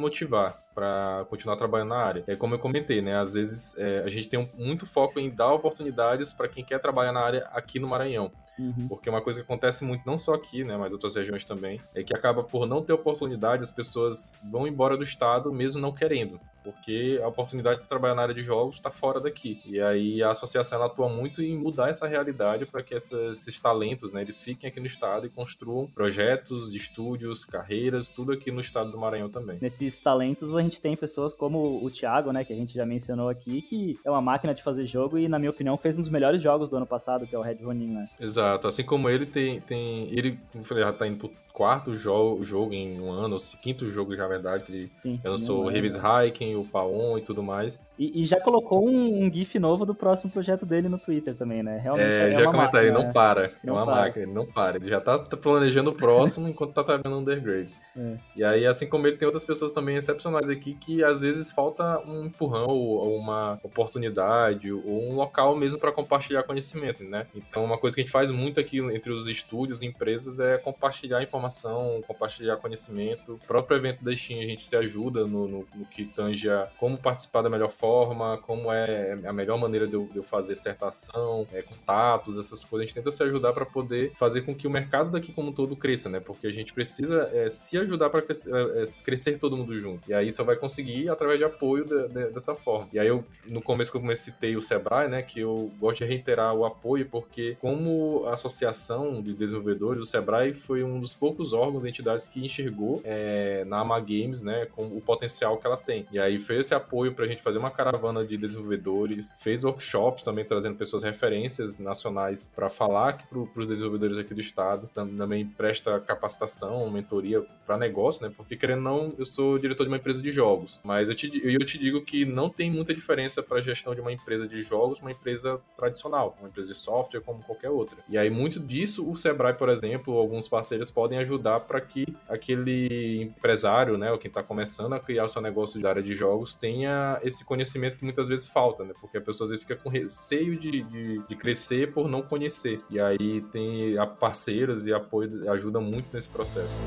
[0.74, 2.24] para continuar trabalhando na área.
[2.26, 3.18] É como eu comentei, né?
[3.18, 6.78] Às vezes é, a gente tem um, muito foco em dar oportunidades para quem quer
[6.78, 8.30] trabalhar na área aqui no Maranhão.
[8.58, 8.88] Uhum.
[8.88, 12.02] Porque uma coisa que acontece muito, não só aqui, né, mas outras regiões também, é
[12.02, 16.40] que acaba por não ter oportunidade, as pessoas vão embora do estado mesmo não querendo
[16.62, 19.60] porque a oportunidade de trabalhar na área de jogos está fora daqui.
[19.64, 24.22] E aí a associação atua muito em mudar essa realidade para que esses talentos, né,
[24.22, 28.98] eles fiquem aqui no estado e construam projetos, estúdios, carreiras, tudo aqui no estado do
[28.98, 29.58] Maranhão também.
[29.60, 33.28] Nesses talentos a gente tem pessoas como o Thiago, né, que a gente já mencionou
[33.28, 36.10] aqui, que é uma máquina de fazer jogo e na minha opinião fez um dos
[36.10, 38.08] melhores jogos do ano passado, que é o Red Ronin, né?
[38.20, 40.38] Exato, assim como ele tem, tem ele,
[40.76, 44.28] já tá indo pro quarto jogo, jogo em um ano, ou quinto jogo já, na
[44.28, 47.80] verdade, que ele Sim, lançou o Revis Hiking, o Paon e tudo mais.
[47.98, 51.64] E, e já colocou um, um, GIF novo do próximo projeto dele no Twitter também,
[51.64, 51.80] né?
[51.82, 53.46] Realmente é, é já comentaram, ele não para.
[53.46, 54.02] É não é uma para.
[54.02, 54.76] máquina, ele não para.
[54.76, 57.70] Ele já tá planejando o próximo enquanto tá trabalhando Undergrade.
[57.96, 58.16] É.
[58.36, 61.98] E aí, assim como ele, tem outras pessoas também excepcionais aqui que às vezes falta
[62.06, 67.26] um empurrão ou uma oportunidade ou um local mesmo para compartilhar conhecimento, né?
[67.34, 70.56] Então, uma coisa que a gente faz muito aqui entre os estúdios e empresas é
[70.56, 73.34] compartilhar informação, compartilhar conhecimento.
[73.34, 76.68] O próprio evento da Steam a gente se ajuda no, no, no que tange a
[76.78, 80.54] como participar da melhor forma, como é a melhor maneira de eu, de eu fazer
[80.54, 82.84] certa ação, é, contatos, essas coisas.
[82.84, 85.52] A gente tenta se ajudar para poder fazer com que o mercado daqui como um
[85.52, 86.20] todo cresça, né?
[86.20, 90.10] Porque a gente precisa é, se ajudar para crescer, é, é, crescer, todo mundo junto.
[90.10, 92.88] E aí só vai conseguir através de apoio de, de, dessa forma.
[92.92, 95.22] E aí eu, no começo que eu comecei, citei o Sebrae, né?
[95.22, 100.82] Que eu gosto de reiterar o apoio, porque como associação de desenvolvedores, o Sebrae foi
[100.82, 104.66] um dos poucos órgãos, entidades que enxergou é, na Ama Games, né?
[104.66, 106.06] Com o potencial que ela tem.
[106.12, 110.22] E aí fez esse apoio para a gente fazer uma caravana de desenvolvedores, fez workshops
[110.24, 115.98] também trazendo pessoas referências nacionais para falar para os desenvolvedores aqui do estado, também presta
[116.00, 118.32] capacitação, mentoria para negócio, né?
[118.36, 121.64] Porque querendo não, eu sou diretor de uma empresa de jogos, mas eu te, eu
[121.64, 125.00] te digo que não tem muita diferença para a gestão de uma empresa de jogos,
[125.00, 127.98] uma empresa tradicional, uma empresa de software como qualquer outra.
[128.08, 131.27] E aí muito disso o Sebrae, por exemplo, alguns parceiros podem ajudar
[131.60, 135.90] para que aquele empresário, né, ou quem está começando a criar o seu negócio da
[135.90, 138.92] área de jogos tenha esse conhecimento que muitas vezes falta, né?
[139.00, 142.80] Porque a pessoa às vezes fica com receio de, de, de crescer por não conhecer.
[142.90, 146.80] E aí tem parceiros e apoio ajuda muito nesse processo.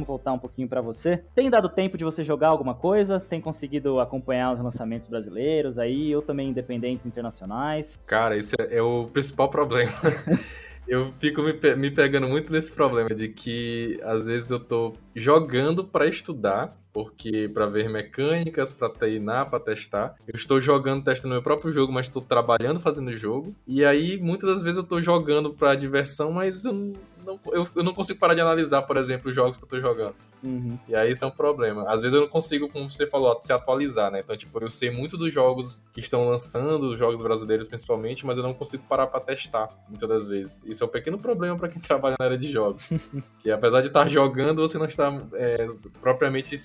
[0.00, 1.22] Vamos voltar um pouquinho para você.
[1.34, 3.20] Tem dado tempo de você jogar alguma coisa?
[3.20, 8.00] Tem conseguido acompanhar os lançamentos brasileiros aí, ou também independentes internacionais?
[8.06, 9.92] Cara, esse é, é o principal problema.
[10.88, 15.84] eu fico me, me pegando muito nesse problema de que às vezes eu tô jogando
[15.84, 20.14] para estudar, porque para ver mecânicas, para treinar, para testar.
[20.26, 23.54] Eu estou jogando, testando meu próprio jogo, mas estou trabalhando fazendo jogo.
[23.66, 26.94] E aí muitas das vezes eu estou jogando para diversão, mas eu não,
[27.26, 30.14] eu, eu não consigo parar de analisar, por exemplo, os jogos que eu tô jogando.
[30.42, 30.78] Uhum.
[30.88, 31.84] E aí isso é um problema.
[31.88, 34.20] Às vezes eu não consigo, como você falou, se atualizar, né?
[34.20, 38.36] Então, tipo, eu sei muito dos jogos que estão lançando, os jogos brasileiros principalmente, mas
[38.36, 40.62] eu não consigo parar para testar, muitas das vezes.
[40.64, 42.82] Isso é um pequeno problema para quem trabalha na área de jogos.
[43.40, 45.68] que apesar de estar jogando, você não está é,
[46.00, 46.56] propriamente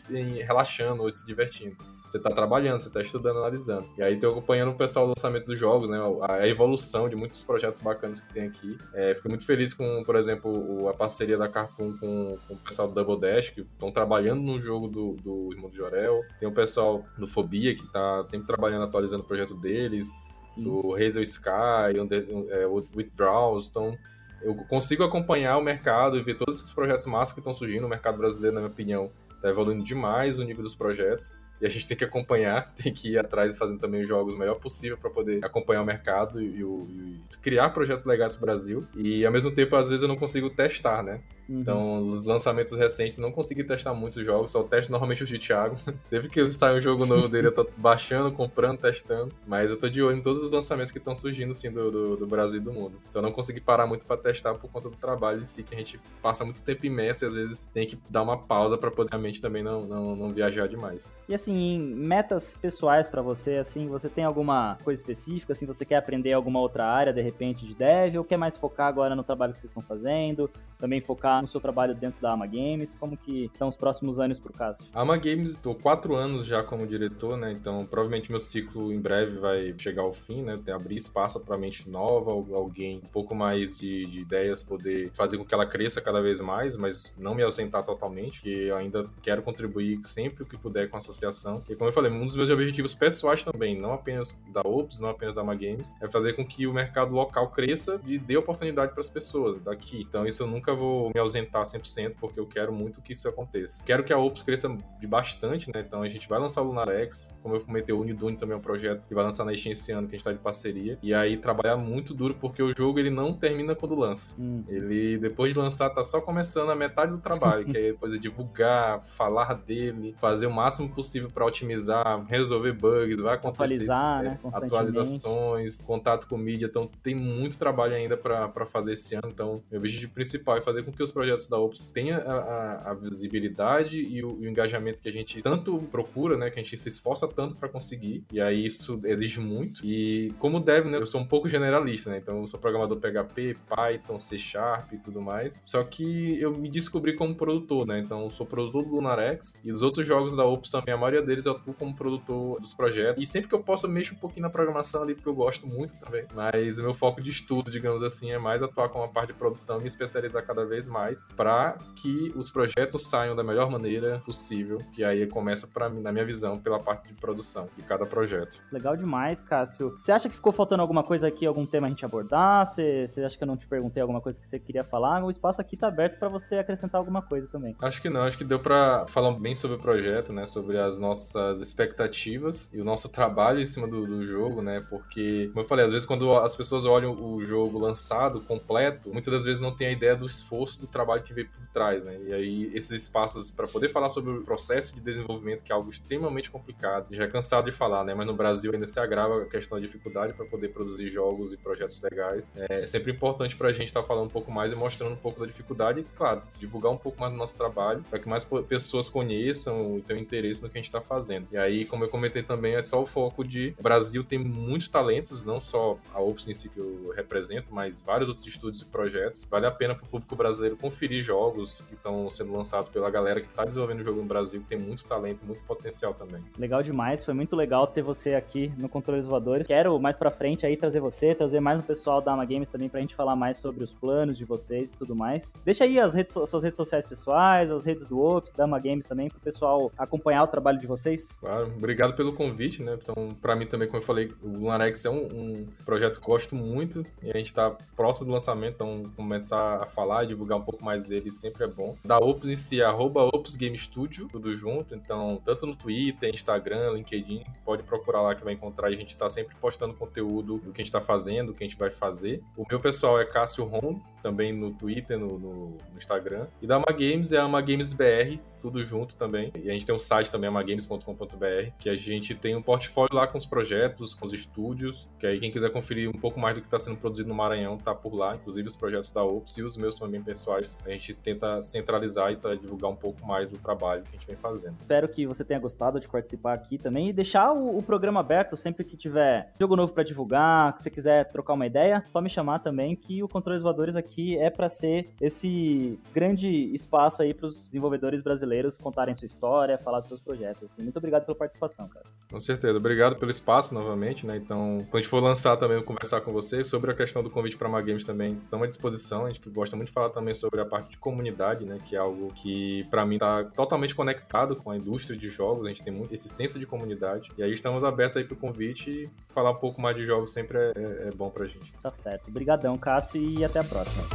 [0.43, 1.75] relaxando ou se divertindo.
[2.09, 3.89] Você está trabalhando, você está estudando, analisando.
[3.97, 5.97] E aí tô acompanhando o pessoal do lançamento dos jogos, né?
[6.21, 8.77] A evolução de muitos projetos bacanas que tem aqui.
[8.93, 12.87] É, fiquei muito feliz com, por exemplo, a parceria da Cartoon com, com o pessoal
[12.87, 16.21] do Double Dash, que estão trabalhando no jogo do, do Irmão do Jorel.
[16.39, 20.07] Tem o pessoal do Fobia, que está sempre trabalhando, atualizando o projeto deles.
[20.53, 20.63] Sim.
[20.63, 23.67] Do Hazel Sky, Under, é, Withdrawals.
[23.67, 23.97] Então,
[24.41, 27.85] eu consigo acompanhar o mercado e ver todos esses projetos massa que estão surgindo.
[27.85, 31.33] O mercado brasileiro, na minha opinião, está evoluindo demais o nível dos projetos.
[31.65, 34.37] A gente tem que acompanhar, tem que ir atrás e fazendo também os jogos o
[34.37, 38.85] melhor possível para poder acompanhar o mercado e, e, e, criar projetos legais pro Brasil.
[38.95, 41.19] E ao mesmo tempo, às vezes, eu não consigo testar, né?
[41.47, 41.61] Uhum.
[41.61, 45.77] Então, os lançamentos recentes não consegui testar muitos jogos, só testo normalmente os de Thiago.
[46.09, 49.33] Teve que sair um jogo novo dele, eu tô baixando, comprando, testando.
[49.47, 52.17] Mas eu tô de olho em todos os lançamentos que estão surgindo, assim, do, do,
[52.17, 52.99] do, Brasil e do mundo.
[53.09, 55.73] Então, eu não consegui parar muito para testar por conta do trabalho em si, que
[55.73, 58.91] a gente passa muito tempo imerso e às vezes tem que dar uma pausa para
[58.91, 61.13] poder a mente também não, não, não viajar demais.
[61.27, 65.97] E assim, metas pessoais para você, assim, você tem alguma coisa específica, assim, você quer
[65.97, 69.53] aprender alguma outra área, de repente, de dev, ou quer mais focar agora no trabalho
[69.53, 73.45] que vocês estão fazendo, também focar no seu trabalho dentro da Ama Games, como que
[73.45, 74.87] estão os próximos anos pro Cássio?
[74.93, 78.99] A Ama Games, estou quatro anos já como diretor, né, então provavelmente meu ciclo em
[78.99, 83.77] breve vai chegar ao fim, né, abrir espaço para mente nova, alguém um pouco mais
[83.77, 87.43] de, de ideias poder fazer com que ela cresça cada vez mais, mas não me
[87.43, 91.63] ausentar totalmente, que ainda quero contribuir sempre o que puder com a associação.
[91.69, 95.09] E como eu falei, um dos meus objetivos pessoais também, não apenas da Ops, não
[95.09, 98.91] apenas da Ama Games, é fazer com que o mercado local cresça e dê oportunidade
[98.91, 100.01] para as pessoas daqui.
[100.01, 103.83] Então isso eu nunca vou me ausentar 100%, porque eu quero muito que isso aconteça.
[103.83, 105.83] Quero que a Ops cresça de bastante, né?
[105.85, 108.61] Então a gente vai lançar o Lunarex, como eu comentei, o Unidune também é um
[108.61, 110.97] projeto que vai lançar na Steam esse ano, que a gente está de parceria.
[111.01, 114.35] E aí trabalhar muito duro, porque o jogo ele não termina quando lança.
[114.39, 114.63] Hum.
[114.67, 118.17] Ele, depois de lançar, tá só começando a metade do trabalho, que é depois é
[118.17, 124.47] divulgar, falar dele, fazer o máximo possível para otimizar, resolver bugs, vai acontecer Atualizar, isso,
[124.47, 124.53] né?
[124.53, 126.65] É, atualizações, contato com mídia.
[126.67, 129.29] Então tem muito trabalho ainda para fazer esse ano.
[129.31, 132.91] Então, meu objetivo principal é fazer com que os projetos da Ops tenham a, a,
[132.91, 136.49] a visibilidade e o, e o, engajamento que a gente tanto procura, né?
[136.49, 138.25] Que a gente se esforça tanto para conseguir.
[138.33, 139.79] E aí isso exige muito.
[139.81, 140.97] E como deve, né?
[140.97, 142.17] Eu sou um pouco generalista, né?
[142.17, 145.61] Então eu sou programador PHP, Python, C Sharp e tudo mais.
[145.63, 147.99] Só que eu me descobri como produtor, né?
[147.99, 151.21] Então eu sou produtor do Lunarex e dos outros jogos da Ops também, a maioria
[151.21, 153.23] deles eu atuo como produtor dos projetos.
[153.23, 155.65] E sempre que eu posso, eu mexo um pouquinho na programação ali, porque eu gosto
[155.65, 156.25] muito também.
[156.33, 159.39] Mas o meu foco de estudo, digamos assim, é mais atuar com a parte de
[159.39, 161.04] produção e me especializar cada vez mais
[161.35, 164.79] para que os projetos saiam da melhor maneira possível.
[164.93, 168.61] Que aí começa, para mim, na minha visão, pela parte de produção de cada projeto.
[168.71, 169.97] Legal demais, Cássio.
[169.99, 172.65] Você acha que ficou faltando alguma coisa aqui, algum tema a gente abordar?
[172.65, 175.23] Você, você acha que eu não te perguntei alguma coisa que você queria falar?
[175.23, 177.75] O espaço aqui tá aberto para você acrescentar alguma coisa também.
[177.81, 180.45] Acho que não, acho que deu para falar bem sobre o projeto, né?
[180.45, 184.83] Sobre as nossas expectativas e o nosso trabalho em cima do, do jogo, né?
[184.89, 189.33] Porque, como eu falei, às vezes quando as pessoas olham o jogo lançado, completo, muitas
[189.33, 192.17] das vezes não tem a ideia do esforço do trabalho que veio por trás, né?
[192.25, 195.89] E aí esses espaços para poder falar sobre o processo de desenvolvimento, que é algo
[195.89, 198.13] extremamente complicado, já é cansado de falar, né?
[198.13, 201.57] Mas no Brasil ainda se agrava a questão da dificuldade para poder produzir jogos e
[201.57, 202.51] projetos legais.
[202.55, 205.17] É sempre importante para a gente estar tá falando um pouco mais e mostrando um
[205.17, 208.47] pouco da dificuldade e, claro, divulgar um pouco mais do nosso trabalho para que mais
[208.67, 211.47] pessoas conheçam e tenham interesse no que a gente está fazendo.
[211.51, 214.87] E aí, como eu comentei também, é só o foco de o Brasil tem muitos
[214.87, 218.85] talentos, não só a Ops em si que eu represento, mas vários outros estúdios e
[218.85, 219.43] projetos.
[219.49, 223.41] Vale a pena para o público brasileiro conferir jogos que estão sendo lançados pela galera
[223.41, 226.43] que está desenvolvendo o jogo no Brasil, que tem muito talento, muito potencial também.
[226.59, 229.65] Legal demais, foi muito legal ter você aqui no Controle dos Voadores.
[229.65, 232.87] Quero mais para frente aí trazer você, trazer mais um pessoal da Ama Games também
[232.87, 235.53] pra gente falar mais sobre os planos de vocês e tudo mais.
[235.65, 238.79] Deixa aí as, redes, as suas redes sociais pessoais, as redes do Ops, da Ama
[238.79, 241.39] Games também, pro pessoal acompanhar o trabalho de vocês.
[241.39, 242.95] Claro, obrigado pelo convite, né?
[243.01, 246.31] Então, para mim também, como eu falei, o Lunarex é um, um, projeto que eu
[246.31, 250.61] gosto muito e a gente tá próximo do lançamento, então começar a falar divulgar um
[250.65, 251.95] pouco mais dele sempre é bom.
[252.03, 256.91] Da Ops em si, arroba Ops Game Studio, tudo junto, então tanto no Twitter, Instagram,
[256.93, 260.81] LinkedIn, pode procurar lá que vai encontrar a gente tá sempre postando conteúdo do que
[260.81, 262.41] a gente tá fazendo, do que a gente vai fazer.
[262.55, 266.47] O meu pessoal é Cássio Ron, também no Twitter, no, no, no Instagram.
[266.61, 269.51] E da Ama Games é Ama Games BR, tudo junto também.
[269.61, 273.27] E a gente tem um site também, amagames.com.br, que a gente tem um portfólio lá
[273.27, 276.61] com os projetos, com os estúdios, que aí quem quiser conferir um pouco mais do
[276.61, 279.61] que está sendo produzido no Maranhão, tá por lá, inclusive os projetos da Ops e
[279.61, 280.75] os meus também pessoais.
[280.83, 284.25] A gente tenta centralizar e tá, divulgar um pouco mais do trabalho que a gente
[284.25, 284.75] vem fazendo.
[284.81, 288.57] Espero que você tenha gostado de participar aqui também e deixar o, o programa aberto
[288.57, 292.31] sempre que tiver jogo novo para divulgar, que você quiser trocar uma ideia, só me
[292.31, 297.31] chamar também que o Controle dos Voadores aqui é para ser esse grande espaço aí
[297.31, 300.63] para os desenvolvedores brasileiros brasileiros contarem sua história, falar dos seus projetos.
[300.63, 300.83] Assim.
[300.83, 302.05] Muito obrigado pela participação, cara.
[302.29, 302.77] Com certeza.
[302.77, 304.37] Obrigado pelo espaço novamente, né?
[304.37, 307.57] Então, quando a gente for lançar também, conversar com você sobre a questão do convite
[307.57, 309.25] para a Games também, estamos à disposição.
[309.25, 311.77] A gente gosta muito de falar também sobre a parte de comunidade, né?
[311.85, 315.65] Que é algo que, para mim, está totalmente conectado com a indústria de jogos.
[315.65, 317.31] A gente tem muito esse senso de comunidade.
[317.37, 320.31] E aí estamos abertos aí para o convite e falar um pouco mais de jogos
[320.31, 321.73] sempre é, é, é bom para a gente.
[321.81, 322.29] Tá certo.
[322.29, 324.05] Obrigadão, Cássio, e até a próxima.